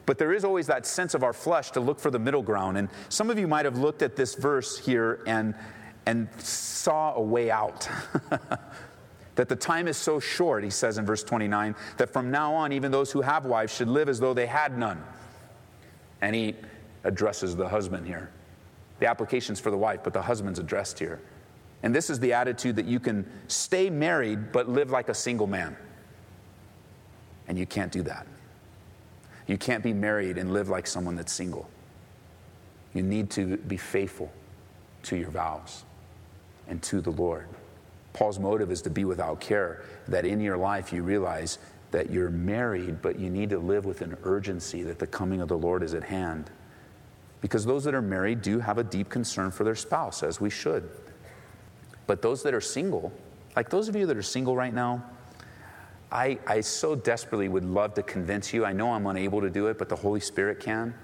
But 0.06 0.20
there 0.20 0.32
is 0.32 0.46
always 0.46 0.68
that 0.68 0.86
sense 0.86 1.16
of 1.16 1.24
our 1.24 1.34
flesh 1.34 1.72
to 1.72 1.80
look 1.80 2.00
for 2.00 2.12
the 2.12 2.20
middle 2.20 2.44
ground. 2.44 2.78
And 2.78 2.88
some 3.10 3.32
of 3.32 3.40
you 3.40 3.48
might 3.48 3.66
have 3.66 3.80
looked 3.80 4.04
at 4.04 4.16
this 4.16 4.36
verse 4.36 4.78
here 4.78 5.22
and, 5.26 5.56
and 6.06 6.30
saw 6.40 7.16
a 7.16 7.22
way 7.22 7.50
out. 7.50 7.90
that 9.38 9.48
the 9.48 9.56
time 9.56 9.88
is 9.88 9.96
so 9.96 10.20
short, 10.20 10.64
he 10.64 10.70
says 10.70 10.98
in 10.98 11.06
verse 11.06 11.24
29, 11.24 11.76
that 11.98 12.12
from 12.12 12.30
now 12.32 12.54
on, 12.54 12.74
even 12.74 12.92
those 12.92 13.12
who 13.12 13.22
have 13.22 13.46
wives 13.46 13.74
should 13.74 13.88
live 13.88 14.10
as 14.10 14.20
though 14.20 14.34
they 14.34 14.48
had 14.48 14.78
none. 14.78 15.02
And 16.22 16.36
he 16.36 16.56
addresses 17.04 17.56
the 17.56 17.70
husband 17.70 18.08
here. 18.08 18.32
The 19.00 19.08
application's 19.08 19.60
for 19.60 19.70
the 19.70 19.78
wife, 19.78 20.00
but 20.04 20.12
the 20.12 20.22
husband's 20.22 20.58
addressed 20.58 20.98
here. 20.98 21.22
And 21.84 21.94
this 21.94 22.10
is 22.10 22.20
the 22.20 22.34
attitude 22.34 22.76
that 22.78 22.88
you 22.88 23.00
can 23.00 23.32
stay 23.48 23.92
married 23.92 24.52
but 24.52 24.68
live 24.68 24.90
like 24.90 25.08
a 25.08 25.14
single 25.14 25.46
man. 25.46 25.78
And 27.48 27.60
you 27.60 27.68
can't 27.68 27.92
do 27.92 28.02
that. 28.04 28.26
You 29.46 29.60
can't 29.60 29.84
be 29.84 29.94
married 29.94 30.40
and 30.40 30.52
live 30.52 30.68
like 30.68 30.88
someone 30.88 31.16
that's 31.16 31.32
single. 31.32 31.70
You 32.96 33.04
need 33.04 33.30
to 33.32 33.58
be 33.58 33.78
faithful 33.78 34.32
to 35.04 35.16
your 35.16 35.30
vows 35.30 35.86
and 36.68 36.82
to 36.84 37.02
the 37.02 37.12
Lord. 37.12 37.48
Paul's 38.18 38.40
motive 38.40 38.72
is 38.72 38.82
to 38.82 38.90
be 38.90 39.06
without 39.06 39.40
care, 39.40 39.84
that 40.08 40.26
in 40.26 40.42
your 40.42 40.58
life 40.58 40.92
you 40.92 41.04
realize 41.04 41.60
that 41.92 42.10
you're 42.10 42.32
married, 42.32 43.00
but 43.00 43.20
you 43.20 43.30
need 43.30 43.52
to 43.52 43.60
live 43.60 43.86
with 43.86 44.02
an 44.02 44.18
urgency 44.24 44.82
that 44.82 44.98
the 44.98 45.06
coming 45.06 45.40
of 45.40 45.50
the 45.50 45.58
Lord 45.58 45.84
is 45.84 45.94
at 45.94 46.04
hand. 46.04 46.50
Because 47.42 47.64
those 47.64 47.84
that 47.84 47.94
are 47.94 48.02
married 48.02 48.42
do 48.42 48.58
have 48.58 48.80
a 48.80 48.84
deep 48.84 49.08
concern 49.10 49.52
for 49.52 49.64
their 49.64 49.76
spouse, 49.76 50.24
as 50.24 50.42
we 50.42 50.50
should. 50.50 50.90
But 52.08 52.24
those 52.24 52.42
that 52.42 52.56
are 52.56 52.62
single, 52.62 53.14
like 53.56 53.70
those 53.70 53.88
of 53.88 53.96
you 53.96 54.08
that 54.08 54.18
are 54.18 54.24
single 54.24 54.56
right 54.56 54.74
now, 54.74 55.06
I, 56.12 56.40
I 56.48 56.62
so 56.62 56.96
desperately 56.96 57.50
would 57.50 57.66
love 57.66 57.94
to 57.94 58.02
convince 58.02 58.52
you. 58.52 58.66
I 58.66 58.74
know 58.74 58.94
I'm 58.94 59.06
unable 59.06 59.42
to 59.42 59.50
do 59.52 59.68
it, 59.68 59.78
but 59.78 59.90
the 59.90 59.96
Holy 59.96 60.22
Spirit 60.22 60.60
can. 60.60 60.96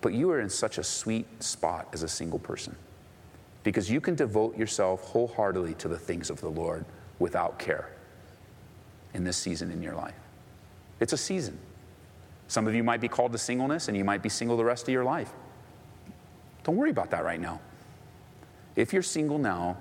But 0.00 0.14
you 0.14 0.30
are 0.30 0.40
in 0.40 0.48
such 0.48 0.78
a 0.78 0.82
sweet 0.82 1.42
spot 1.42 1.88
as 1.92 2.02
a 2.02 2.08
single 2.08 2.38
person 2.38 2.74
because 3.62 3.90
you 3.90 4.00
can 4.00 4.14
devote 4.14 4.56
yourself 4.56 5.02
wholeheartedly 5.04 5.74
to 5.74 5.88
the 5.88 5.98
things 5.98 6.30
of 6.30 6.40
the 6.40 6.48
Lord 6.48 6.84
without 7.18 7.58
care 7.58 7.90
in 9.14 9.24
this 9.24 9.36
season 9.36 9.70
in 9.70 9.82
your 9.82 9.94
life. 9.94 10.14
It's 11.00 11.12
a 11.12 11.18
season. 11.18 11.58
Some 12.48 12.66
of 12.66 12.74
you 12.74 12.82
might 12.82 13.00
be 13.00 13.08
called 13.08 13.32
to 13.32 13.38
singleness 13.38 13.88
and 13.88 13.96
you 13.96 14.04
might 14.04 14.22
be 14.22 14.28
single 14.28 14.56
the 14.56 14.64
rest 14.64 14.84
of 14.84 14.92
your 14.92 15.04
life. 15.04 15.30
Don't 16.64 16.76
worry 16.76 16.90
about 16.90 17.10
that 17.10 17.24
right 17.24 17.40
now. 17.40 17.60
If 18.76 18.92
you're 18.92 19.02
single 19.02 19.38
now, 19.38 19.76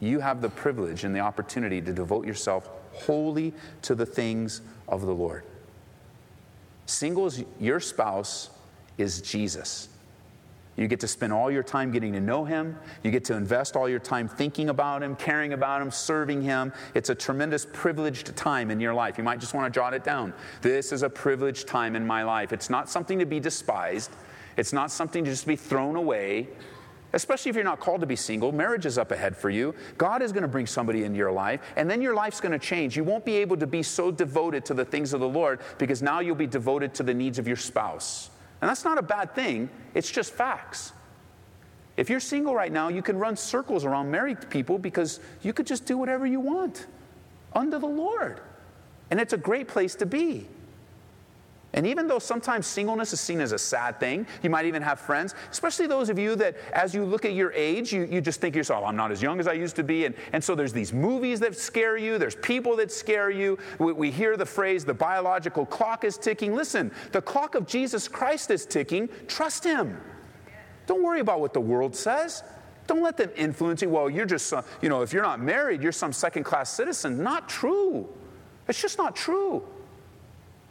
you 0.00 0.20
have 0.20 0.40
the 0.40 0.48
privilege 0.48 1.04
and 1.04 1.14
the 1.14 1.20
opportunity 1.20 1.80
to 1.80 1.92
devote 1.92 2.26
yourself 2.26 2.68
wholly 2.92 3.52
to 3.82 3.94
the 3.94 4.06
things 4.06 4.60
of 4.88 5.02
the 5.02 5.12
Lord. 5.12 5.44
Singles, 6.86 7.42
your 7.60 7.80
spouse 7.80 8.50
is 8.98 9.20
Jesus. 9.20 9.88
You 10.76 10.88
get 10.88 11.00
to 11.00 11.08
spend 11.08 11.32
all 11.32 11.50
your 11.50 11.62
time 11.62 11.90
getting 11.90 12.12
to 12.12 12.20
know 12.20 12.44
Him. 12.44 12.76
You 13.02 13.10
get 13.10 13.24
to 13.26 13.34
invest 13.34 13.76
all 13.76 13.88
your 13.88 13.98
time 13.98 14.28
thinking 14.28 14.68
about 14.68 15.02
Him, 15.02 15.16
caring 15.16 15.54
about 15.54 15.80
Him, 15.80 15.90
serving 15.90 16.42
Him. 16.42 16.72
It's 16.94 17.08
a 17.08 17.14
tremendous 17.14 17.66
privileged 17.72 18.36
time 18.36 18.70
in 18.70 18.78
your 18.78 18.92
life. 18.92 19.16
You 19.16 19.24
might 19.24 19.40
just 19.40 19.54
want 19.54 19.72
to 19.72 19.80
jot 19.80 19.94
it 19.94 20.04
down. 20.04 20.34
This 20.60 20.92
is 20.92 21.02
a 21.02 21.08
privileged 21.08 21.66
time 21.66 21.96
in 21.96 22.06
my 22.06 22.24
life. 22.24 22.52
It's 22.52 22.68
not 22.68 22.90
something 22.90 23.18
to 23.18 23.26
be 23.26 23.40
despised, 23.40 24.10
it's 24.58 24.72
not 24.72 24.90
something 24.90 25.24
to 25.24 25.30
just 25.30 25.46
be 25.46 25.56
thrown 25.56 25.96
away. 25.96 26.48
especially 27.12 27.48
if 27.48 27.54
you're 27.56 27.64
not 27.64 27.80
called 27.80 28.00
to 28.00 28.06
be 28.06 28.16
single. 28.16 28.52
Marriage 28.52 28.84
is 28.84 28.98
up 28.98 29.10
ahead 29.10 29.36
for 29.36 29.48
you. 29.48 29.74
God 29.96 30.22
is 30.22 30.32
going 30.32 30.42
to 30.42 30.48
bring 30.48 30.66
somebody 30.66 31.04
into 31.04 31.16
your 31.16 31.32
life, 31.32 31.60
and 31.76 31.90
then 31.90 32.02
your 32.02 32.14
life's 32.14 32.40
going 32.40 32.52
to 32.52 32.58
change. 32.58 32.96
You 32.96 33.04
won't 33.04 33.24
be 33.24 33.36
able 33.36 33.56
to 33.56 33.66
be 33.66 33.82
so 33.82 34.10
devoted 34.10 34.64
to 34.66 34.74
the 34.74 34.84
things 34.84 35.14
of 35.14 35.20
the 35.20 35.28
Lord 35.28 35.60
because 35.78 36.02
now 36.02 36.20
you'll 36.20 36.34
be 36.34 36.46
devoted 36.46 36.94
to 36.94 37.02
the 37.02 37.14
needs 37.14 37.38
of 37.38 37.46
your 37.48 37.56
spouse. 37.56 38.30
And 38.60 38.68
that's 38.68 38.84
not 38.84 38.98
a 38.98 39.02
bad 39.02 39.34
thing, 39.34 39.68
it's 39.94 40.10
just 40.10 40.32
facts. 40.32 40.92
If 41.96 42.10
you're 42.10 42.20
single 42.20 42.54
right 42.54 42.72
now, 42.72 42.88
you 42.88 43.02
can 43.02 43.18
run 43.18 43.36
circles 43.36 43.84
around 43.84 44.10
married 44.10 44.50
people 44.50 44.78
because 44.78 45.20
you 45.42 45.52
could 45.52 45.66
just 45.66 45.86
do 45.86 45.96
whatever 45.96 46.26
you 46.26 46.40
want 46.40 46.86
under 47.54 47.78
the 47.78 47.86
Lord. 47.86 48.40
And 49.10 49.18
it's 49.20 49.32
a 49.32 49.38
great 49.38 49.68
place 49.68 49.94
to 49.96 50.06
be. 50.06 50.46
And 51.76 51.86
even 51.86 52.08
though 52.08 52.18
sometimes 52.18 52.66
singleness 52.66 53.12
is 53.12 53.20
seen 53.20 53.38
as 53.38 53.52
a 53.52 53.58
sad 53.58 54.00
thing, 54.00 54.26
you 54.42 54.48
might 54.48 54.64
even 54.64 54.80
have 54.80 54.98
friends, 54.98 55.34
especially 55.50 55.86
those 55.86 56.08
of 56.08 56.18
you 56.18 56.34
that 56.36 56.56
as 56.72 56.94
you 56.94 57.04
look 57.04 57.26
at 57.26 57.34
your 57.34 57.52
age, 57.52 57.92
you, 57.92 58.08
you 58.10 58.22
just 58.22 58.40
think 58.40 58.54
to 58.54 58.58
yourself, 58.58 58.82
I'm 58.84 58.96
not 58.96 59.12
as 59.12 59.20
young 59.20 59.38
as 59.40 59.46
I 59.46 59.52
used 59.52 59.76
to 59.76 59.84
be. 59.84 60.06
And, 60.06 60.14
and 60.32 60.42
so 60.42 60.54
there's 60.54 60.72
these 60.72 60.94
movies 60.94 61.38
that 61.40 61.54
scare 61.54 61.98
you, 61.98 62.16
there's 62.16 62.34
people 62.36 62.76
that 62.76 62.90
scare 62.90 63.30
you. 63.30 63.58
We, 63.78 63.92
we 63.92 64.10
hear 64.10 64.38
the 64.38 64.46
phrase, 64.46 64.86
the 64.86 64.94
biological 64.94 65.66
clock 65.66 66.04
is 66.04 66.16
ticking. 66.16 66.54
Listen, 66.54 66.90
the 67.12 67.20
clock 67.20 67.54
of 67.54 67.66
Jesus 67.66 68.08
Christ 68.08 68.50
is 68.50 68.64
ticking. 68.64 69.10
Trust 69.28 69.62
Him. 69.62 70.00
Don't 70.86 71.02
worry 71.02 71.20
about 71.20 71.40
what 71.40 71.52
the 71.52 71.60
world 71.60 71.94
says. 71.94 72.42
Don't 72.86 73.02
let 73.02 73.18
them 73.18 73.30
influence 73.36 73.82
you. 73.82 73.90
Well, 73.90 74.08
you're 74.08 74.24
just, 74.24 74.46
some, 74.46 74.64
you 74.80 74.88
know, 74.88 75.02
if 75.02 75.12
you're 75.12 75.22
not 75.22 75.40
married, 75.40 75.82
you're 75.82 75.92
some 75.92 76.14
second 76.14 76.44
class 76.44 76.70
citizen. 76.70 77.22
Not 77.22 77.50
true. 77.50 78.08
It's 78.66 78.80
just 78.80 78.96
not 78.96 79.14
true. 79.14 79.62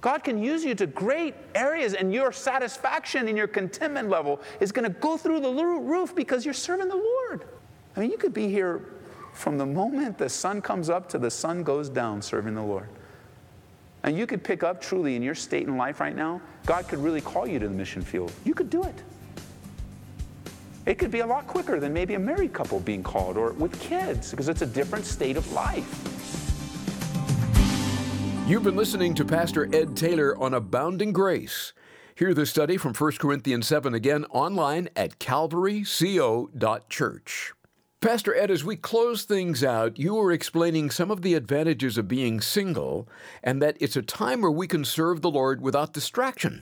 God 0.05 0.23
can 0.23 0.37
use 0.37 0.63
you 0.63 0.75
to 0.75 0.85
great 0.85 1.33
areas, 1.55 1.95
and 1.95 2.13
your 2.13 2.31
satisfaction 2.31 3.27
and 3.27 3.35
your 3.35 3.47
contentment 3.47 4.07
level 4.07 4.39
is 4.59 4.71
going 4.71 4.83
to 4.83 4.99
go 4.99 5.17
through 5.17 5.39
the 5.39 5.49
roof 5.49 6.13
because 6.13 6.45
you're 6.45 6.53
serving 6.53 6.89
the 6.89 6.95
Lord. 6.95 7.45
I 7.97 8.01
mean, 8.01 8.11
you 8.11 8.17
could 8.17 8.31
be 8.31 8.47
here 8.47 8.85
from 9.33 9.57
the 9.57 9.65
moment 9.65 10.19
the 10.19 10.29
sun 10.29 10.61
comes 10.61 10.91
up 10.91 11.09
to 11.09 11.17
the 11.17 11.31
sun 11.31 11.63
goes 11.63 11.89
down 11.89 12.21
serving 12.21 12.53
the 12.53 12.61
Lord. 12.61 12.87
And 14.03 14.15
you 14.15 14.27
could 14.27 14.43
pick 14.43 14.61
up 14.61 14.79
truly 14.79 15.15
in 15.15 15.23
your 15.23 15.33
state 15.33 15.67
in 15.67 15.75
life 15.75 15.99
right 15.99 16.15
now, 16.15 16.39
God 16.67 16.87
could 16.87 16.99
really 16.99 17.21
call 17.21 17.47
you 17.47 17.57
to 17.57 17.67
the 17.67 17.73
mission 17.73 18.03
field. 18.03 18.31
You 18.43 18.53
could 18.53 18.69
do 18.69 18.83
it. 18.83 19.01
It 20.85 20.99
could 20.99 21.09
be 21.09 21.21
a 21.21 21.25
lot 21.25 21.47
quicker 21.47 21.79
than 21.79 21.93
maybe 21.93 22.13
a 22.13 22.19
married 22.19 22.53
couple 22.53 22.79
being 22.79 23.01
called 23.01 23.37
or 23.37 23.53
with 23.53 23.79
kids 23.79 24.29
because 24.29 24.49
it's 24.49 24.61
a 24.61 24.67
different 24.67 25.05
state 25.05 25.35
of 25.35 25.51
life. 25.51 26.44
You've 28.47 28.61
been 28.61 28.75
listening 28.75 29.15
to 29.15 29.25
Pastor 29.25 29.67
Ed 29.73 29.97
Taylor 29.97 30.37
on 30.37 30.53
Abounding 30.53 31.11
Grace. 31.11 31.73
Hear 32.13 32.31
the 32.35 32.45
study 32.45 32.77
from 32.77 32.93
1 32.93 33.13
Corinthians 33.13 33.65
7 33.65 33.95
again 33.95 34.23
online 34.25 34.87
at 34.95 35.17
calvaryco.church. 35.17 37.53
Pastor 38.01 38.35
Ed, 38.35 38.51
as 38.51 38.63
we 38.63 38.75
close 38.75 39.23
things 39.23 39.63
out, 39.63 39.97
you 39.97 40.13
were 40.13 40.31
explaining 40.31 40.91
some 40.91 41.09
of 41.09 41.23
the 41.23 41.33
advantages 41.33 41.97
of 41.97 42.07
being 42.07 42.39
single 42.39 43.09
and 43.41 43.63
that 43.63 43.77
it's 43.79 43.95
a 43.95 44.03
time 44.03 44.41
where 44.41 44.51
we 44.51 44.67
can 44.67 44.85
serve 44.85 45.23
the 45.23 45.31
Lord 45.31 45.59
without 45.59 45.91
distraction. 45.91 46.61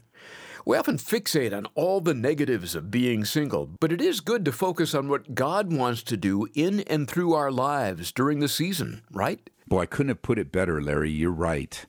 We 0.66 0.78
often 0.78 0.98
fixate 0.98 1.54
on 1.54 1.68
all 1.76 2.00
the 2.00 2.14
negatives 2.14 2.76
of 2.76 2.92
being 2.92 3.26
single, 3.26 3.72
but 3.82 3.92
it 3.92 4.00
is 4.00 4.22
good 4.22 4.46
to 4.46 4.54
focus 4.54 4.96
on 4.96 5.10
what 5.10 5.36
God 5.36 5.74
wants 5.74 6.02
to 6.04 6.16
do 6.16 6.48
in 6.54 6.80
and 6.82 7.10
through 7.10 7.34
our 7.34 7.52
lives 7.52 8.14
during 8.14 8.40
the 8.40 8.48
season, 8.48 9.02
right? 9.12 9.50
Boy, 9.68 9.82
I 9.82 9.86
couldn't 9.86 10.10
have 10.10 10.22
put 10.22 10.40
it 10.40 10.52
better, 10.52 10.82
Larry. 10.82 11.12
You're 11.12 11.32
right. 11.32 11.86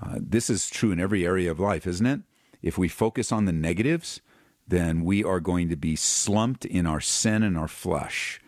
Uh, 0.00 0.16
this 0.20 0.50
is 0.50 0.68
true 0.68 0.90
in 0.90 1.00
every 1.00 1.24
area 1.24 1.50
of 1.50 1.60
life, 1.60 1.86
isn't 1.86 2.06
it? 2.06 2.20
If 2.62 2.78
we 2.78 2.88
focus 2.88 3.30
on 3.30 3.44
the 3.44 3.52
negatives, 3.52 4.20
then 4.66 5.04
we 5.04 5.22
are 5.22 5.40
going 5.40 5.68
to 5.68 5.76
be 5.76 5.96
slumped 5.96 6.64
in 6.64 6.86
our 6.86 7.00
sin 7.00 7.42
and 7.42 7.56
our 7.56 7.68
flesh. 7.68 8.40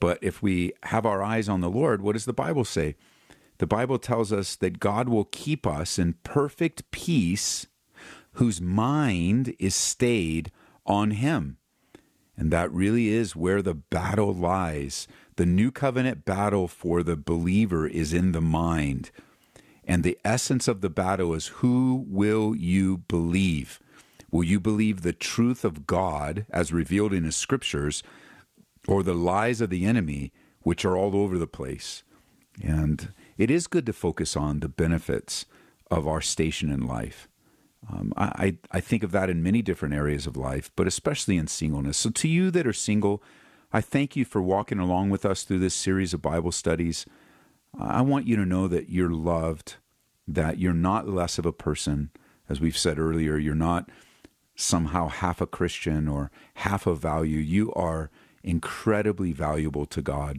But 0.00 0.18
if 0.20 0.42
we 0.42 0.72
have 0.84 1.06
our 1.06 1.22
eyes 1.22 1.48
on 1.48 1.60
the 1.60 1.70
Lord, 1.70 2.02
what 2.02 2.12
does 2.12 2.24
the 2.24 2.32
Bible 2.32 2.64
say? 2.64 2.96
The 3.58 3.66
Bible 3.66 3.98
tells 3.98 4.32
us 4.32 4.56
that 4.56 4.80
God 4.80 5.08
will 5.08 5.24
keep 5.24 5.66
us 5.66 5.98
in 5.98 6.14
perfect 6.22 6.90
peace 6.90 7.66
whose 8.32 8.60
mind 8.60 9.54
is 9.58 9.74
stayed 9.74 10.52
on 10.84 11.12
Him. 11.12 11.56
And 12.36 12.50
that 12.50 12.70
really 12.70 13.08
is 13.08 13.34
where 13.34 13.62
the 13.62 13.74
battle 13.74 14.34
lies. 14.34 15.08
The 15.36 15.46
new 15.46 15.70
covenant 15.70 16.24
battle 16.24 16.66
for 16.66 17.02
the 17.02 17.16
believer 17.16 17.86
is 17.86 18.12
in 18.12 18.32
the 18.32 18.40
mind. 18.40 19.10
And 19.84 20.02
the 20.02 20.18
essence 20.24 20.66
of 20.66 20.80
the 20.80 20.90
battle 20.90 21.34
is 21.34 21.46
who 21.46 22.04
will 22.08 22.56
you 22.56 22.98
believe? 23.08 23.80
Will 24.30 24.44
you 24.44 24.58
believe 24.58 25.02
the 25.02 25.12
truth 25.12 25.64
of 25.64 25.86
God 25.86 26.46
as 26.50 26.72
revealed 26.72 27.12
in 27.12 27.24
His 27.24 27.36
scriptures 27.36 28.02
or 28.88 29.02
the 29.02 29.14
lies 29.14 29.60
of 29.60 29.70
the 29.70 29.84
enemy, 29.84 30.32
which 30.62 30.84
are 30.84 30.96
all 30.96 31.14
over 31.14 31.38
the 31.38 31.46
place? 31.46 32.02
And 32.62 33.12
it 33.36 33.50
is 33.50 33.66
good 33.66 33.86
to 33.86 33.92
focus 33.92 34.36
on 34.36 34.60
the 34.60 34.68
benefits 34.68 35.44
of 35.90 36.08
our 36.08 36.20
station 36.20 36.70
in 36.70 36.86
life. 36.86 37.28
Um, 37.88 38.12
I, 38.16 38.56
I 38.72 38.80
think 38.80 39.02
of 39.04 39.12
that 39.12 39.30
in 39.30 39.42
many 39.42 39.62
different 39.62 39.94
areas 39.94 40.26
of 40.26 40.36
life, 40.36 40.72
but 40.74 40.88
especially 40.88 41.36
in 41.36 41.46
singleness. 41.46 41.96
So, 41.96 42.10
to 42.10 42.26
you 42.26 42.50
that 42.50 42.66
are 42.66 42.72
single, 42.72 43.22
I 43.76 43.82
thank 43.82 44.16
you 44.16 44.24
for 44.24 44.40
walking 44.40 44.78
along 44.78 45.10
with 45.10 45.26
us 45.26 45.42
through 45.42 45.58
this 45.58 45.74
series 45.74 46.14
of 46.14 46.22
Bible 46.22 46.50
studies. 46.50 47.04
I 47.78 48.00
want 48.00 48.26
you 48.26 48.34
to 48.36 48.46
know 48.46 48.68
that 48.68 48.88
you're 48.88 49.10
loved, 49.10 49.74
that 50.26 50.58
you're 50.58 50.72
not 50.72 51.06
less 51.06 51.38
of 51.38 51.44
a 51.44 51.52
person. 51.52 52.08
As 52.48 52.58
we've 52.58 52.78
said 52.78 52.98
earlier, 52.98 53.36
you're 53.36 53.54
not 53.54 53.90
somehow 54.54 55.08
half 55.08 55.42
a 55.42 55.46
Christian 55.46 56.08
or 56.08 56.30
half 56.54 56.86
of 56.86 57.00
value. 57.00 57.36
You 57.36 57.70
are 57.74 58.10
incredibly 58.42 59.32
valuable 59.32 59.84
to 59.84 60.00
God. 60.00 60.38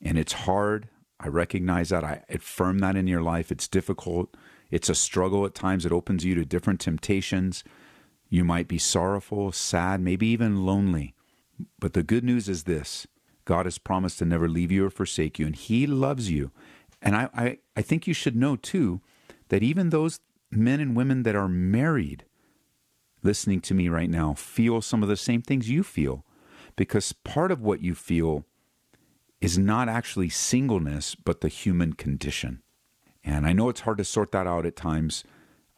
And 0.00 0.16
it's 0.16 0.44
hard. 0.44 0.88
I 1.18 1.26
recognize 1.26 1.88
that. 1.88 2.04
I 2.04 2.22
affirm 2.28 2.78
that 2.78 2.94
in 2.94 3.08
your 3.08 3.20
life. 3.20 3.50
It's 3.50 3.66
difficult. 3.66 4.32
It's 4.70 4.88
a 4.88 4.94
struggle 4.94 5.44
at 5.44 5.56
times. 5.56 5.84
It 5.84 5.90
opens 5.90 6.24
you 6.24 6.36
to 6.36 6.44
different 6.44 6.78
temptations. 6.78 7.64
You 8.28 8.44
might 8.44 8.68
be 8.68 8.78
sorrowful, 8.78 9.50
sad, 9.50 10.00
maybe 10.00 10.28
even 10.28 10.64
lonely. 10.64 11.16
But 11.78 11.92
the 11.92 12.02
good 12.02 12.24
news 12.24 12.48
is 12.48 12.64
this 12.64 13.06
God 13.44 13.66
has 13.66 13.78
promised 13.78 14.18
to 14.18 14.24
never 14.24 14.48
leave 14.48 14.70
you 14.70 14.86
or 14.86 14.90
forsake 14.90 15.38
you, 15.38 15.46
and 15.46 15.56
He 15.56 15.86
loves 15.86 16.30
you. 16.30 16.50
And 17.02 17.16
I, 17.16 17.28
I, 17.34 17.58
I 17.76 17.82
think 17.82 18.06
you 18.06 18.14
should 18.14 18.36
know, 18.36 18.56
too, 18.56 19.00
that 19.48 19.62
even 19.62 19.90
those 19.90 20.20
men 20.50 20.80
and 20.80 20.96
women 20.96 21.22
that 21.22 21.36
are 21.36 21.48
married 21.48 22.24
listening 23.22 23.60
to 23.60 23.74
me 23.74 23.88
right 23.88 24.10
now 24.10 24.34
feel 24.34 24.80
some 24.80 25.02
of 25.02 25.08
the 25.08 25.16
same 25.16 25.42
things 25.42 25.70
you 25.70 25.82
feel. 25.82 26.24
Because 26.76 27.12
part 27.12 27.50
of 27.50 27.60
what 27.60 27.82
you 27.82 27.94
feel 27.94 28.44
is 29.40 29.58
not 29.58 29.88
actually 29.88 30.28
singleness, 30.28 31.14
but 31.14 31.40
the 31.40 31.48
human 31.48 31.94
condition. 31.94 32.62
And 33.24 33.46
I 33.46 33.52
know 33.52 33.68
it's 33.68 33.80
hard 33.80 33.98
to 33.98 34.04
sort 34.04 34.32
that 34.32 34.46
out 34.46 34.66
at 34.66 34.76
times, 34.76 35.24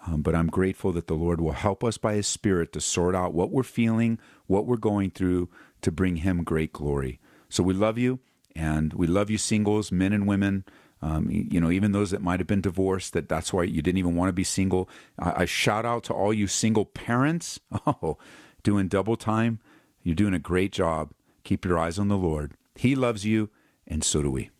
um, 0.06 0.22
but 0.22 0.34
I'm 0.34 0.48
grateful 0.48 0.92
that 0.92 1.06
the 1.06 1.14
Lord 1.14 1.40
will 1.40 1.52
help 1.52 1.82
us 1.82 1.96
by 1.96 2.14
His 2.14 2.26
Spirit 2.26 2.72
to 2.72 2.80
sort 2.80 3.14
out 3.14 3.34
what 3.34 3.50
we're 3.50 3.62
feeling, 3.62 4.18
what 4.46 4.66
we're 4.66 4.76
going 4.76 5.10
through, 5.10 5.48
to 5.82 5.92
bring 5.92 6.16
Him 6.16 6.44
great 6.44 6.72
glory. 6.72 7.20
So 7.48 7.62
we 7.62 7.74
love 7.74 7.98
you, 7.98 8.20
and 8.56 8.92
we 8.94 9.06
love 9.06 9.30
you, 9.30 9.38
singles, 9.38 9.92
men 9.92 10.12
and 10.12 10.26
women. 10.26 10.64
Um, 11.02 11.28
you 11.30 11.60
know, 11.60 11.70
even 11.70 11.92
those 11.92 12.12
that 12.12 12.22
might 12.22 12.40
have 12.40 12.46
been 12.46 12.60
divorced, 12.60 13.12
that 13.12 13.28
that's 13.28 13.52
why 13.52 13.64
you 13.64 13.82
didn't 13.82 13.98
even 13.98 14.14
want 14.14 14.28
to 14.28 14.32
be 14.32 14.44
single. 14.44 14.88
I, 15.18 15.42
I 15.42 15.44
shout 15.44 15.84
out 15.84 16.04
to 16.04 16.14
all 16.14 16.32
you 16.32 16.46
single 16.46 16.86
parents. 16.86 17.60
Oh, 17.86 18.16
doing 18.62 18.86
double 18.86 19.16
time. 19.16 19.58
You're 20.04 20.14
doing 20.14 20.34
a 20.34 20.38
great 20.38 20.70
job. 20.70 21.10
Keep 21.42 21.64
your 21.64 21.78
eyes 21.78 21.98
on 21.98 22.06
the 22.06 22.16
Lord. 22.16 22.52
He 22.76 22.94
loves 22.94 23.24
you, 23.24 23.50
and 23.86 24.04
so 24.04 24.22
do 24.22 24.30
we. 24.30 24.50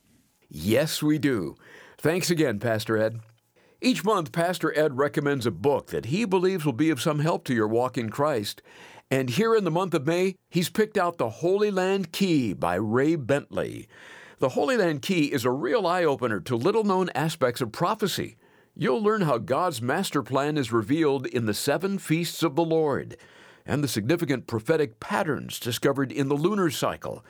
Yes, 0.49 1.03
we 1.03 1.19
do. 1.19 1.55
Thanks 1.99 2.31
again, 2.31 2.59
Pastor 2.59 2.99
Ed. 2.99 3.21
Each 3.81 4.05
month, 4.05 4.33
Pastor 4.33 4.77
Ed 4.79 4.99
recommends 4.99 5.47
a 5.47 5.51
book 5.51 5.89
that 5.89 6.07
he 6.07 6.25
believes 6.25 6.65
will 6.65 6.73
be 6.73 6.91
of 6.91 7.01
some 7.01 7.21
help 7.21 7.45
to 7.45 7.55
your 7.55 7.67
walk 7.67 7.97
in 7.97 8.11
Christ. 8.11 8.63
And 9.13 9.29
here 9.29 9.55
in 9.55 9.65
the 9.65 9.71
month 9.71 9.93
of 9.93 10.07
May, 10.07 10.37
he's 10.49 10.71
picked 10.71 10.97
out 10.97 11.19
The 11.19 11.29
Holy 11.29 11.71
Land 11.71 12.13
Key 12.13 12.55
by 12.55 12.77
Ray 12.77 13.15
Bentley. 13.15 13.87
The 14.39 14.49
Holy 14.49 14.79
Land 14.79 15.03
Key 15.03 15.27
is 15.35 15.45
a 15.45 15.51
real 15.51 15.87
eye 15.87 16.03
opener 16.03 16.41
to 16.41 16.57
little 16.57 16.83
known 16.83 17.11
aspects 17.15 17.61
of 17.61 17.73
prophecy. 17.73 18.39
You'll 18.75 19.03
learn 19.03 19.21
how 19.21 19.37
God's 19.37 19.83
master 19.83 20.23
plan 20.23 20.57
is 20.57 20.73
revealed 20.73 21.27
in 21.27 21.45
the 21.45 21.53
seven 21.53 21.99
feasts 21.99 22.43
of 22.43 22.57
the 22.57 22.65
Lord 22.65 23.19
and 23.67 23.85
the 23.85 23.87
significant 23.87 24.47
prophetic 24.47 24.99
patterns 24.99 25.61
discovered 25.61 26.11
in 26.11 26.29
the 26.29 26.35
lunar 26.35 26.71
cycle 26.71 27.23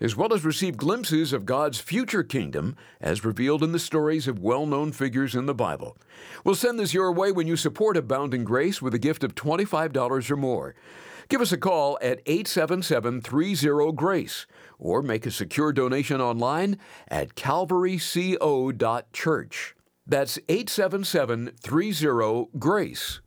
as 0.00 0.16
well 0.16 0.32
as 0.32 0.44
receive 0.44 0.76
glimpses 0.76 1.32
of 1.32 1.44
God's 1.44 1.78
future 1.78 2.22
kingdom 2.22 2.74
as 3.00 3.24
revealed 3.24 3.62
in 3.62 3.72
the 3.72 3.78
stories 3.78 4.26
of 4.26 4.38
well 4.38 4.66
known 4.66 4.92
figures 4.92 5.34
in 5.34 5.46
the 5.46 5.54
Bible. 5.54 5.96
We'll 6.42 6.54
send 6.54 6.80
this 6.80 6.94
your 6.94 7.12
way 7.12 7.30
when 7.32 7.46
you 7.46 7.56
support 7.56 7.96
Abounding 7.96 8.44
Grace 8.44 8.80
with 8.80 8.94
a 8.94 8.98
gift 8.98 9.22
of 9.22 9.34
$25 9.34 10.30
or 10.30 10.36
more. 10.36 10.74
Give 11.30 11.40
us 11.40 11.52
a 11.52 11.56
call 11.56 11.96
at 12.02 12.20
877 12.26 13.20
30 13.20 13.92
Grace 13.92 14.48
or 14.80 15.00
make 15.00 15.26
a 15.26 15.30
secure 15.30 15.72
donation 15.72 16.20
online 16.20 16.76
at 17.06 17.36
calvaryco.church. 17.36 19.76
That's 20.04 20.38
877 20.48 21.52
30 21.62 22.46
Grace. 22.58 23.20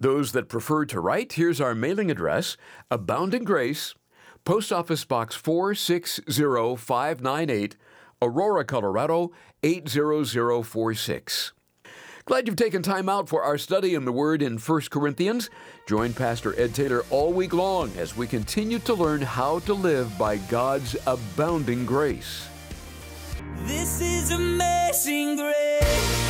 Those 0.00 0.32
that 0.32 0.48
prefer 0.48 0.86
to 0.86 1.00
write, 1.00 1.34
here's 1.34 1.60
our 1.60 1.74
mailing 1.74 2.10
address 2.10 2.56
Abounding 2.90 3.44
Grace. 3.44 3.94
Post 4.46 4.72
Office 4.72 5.04
Box 5.04 5.34
460598, 5.34 7.76
Aurora, 8.22 8.64
Colorado 8.64 9.32
80046. 9.62 11.52
Glad 12.30 12.46
you've 12.46 12.54
taken 12.54 12.80
time 12.80 13.08
out 13.08 13.28
for 13.28 13.42
our 13.42 13.58
study 13.58 13.96
in 13.96 14.04
the 14.04 14.12
Word 14.12 14.40
in 14.40 14.56
1 14.56 14.80
Corinthians. 14.82 15.50
Join 15.84 16.12
Pastor 16.12 16.54
Ed 16.56 16.76
Taylor 16.76 17.02
all 17.10 17.32
week 17.32 17.52
long 17.52 17.90
as 17.96 18.16
we 18.16 18.28
continue 18.28 18.78
to 18.78 18.94
learn 18.94 19.20
how 19.20 19.58
to 19.58 19.74
live 19.74 20.16
by 20.16 20.36
God's 20.36 20.94
abounding 21.08 21.84
grace. 21.84 22.46
This 23.64 24.00
is 24.00 24.30
amazing 24.30 25.38
grace. 25.38 26.29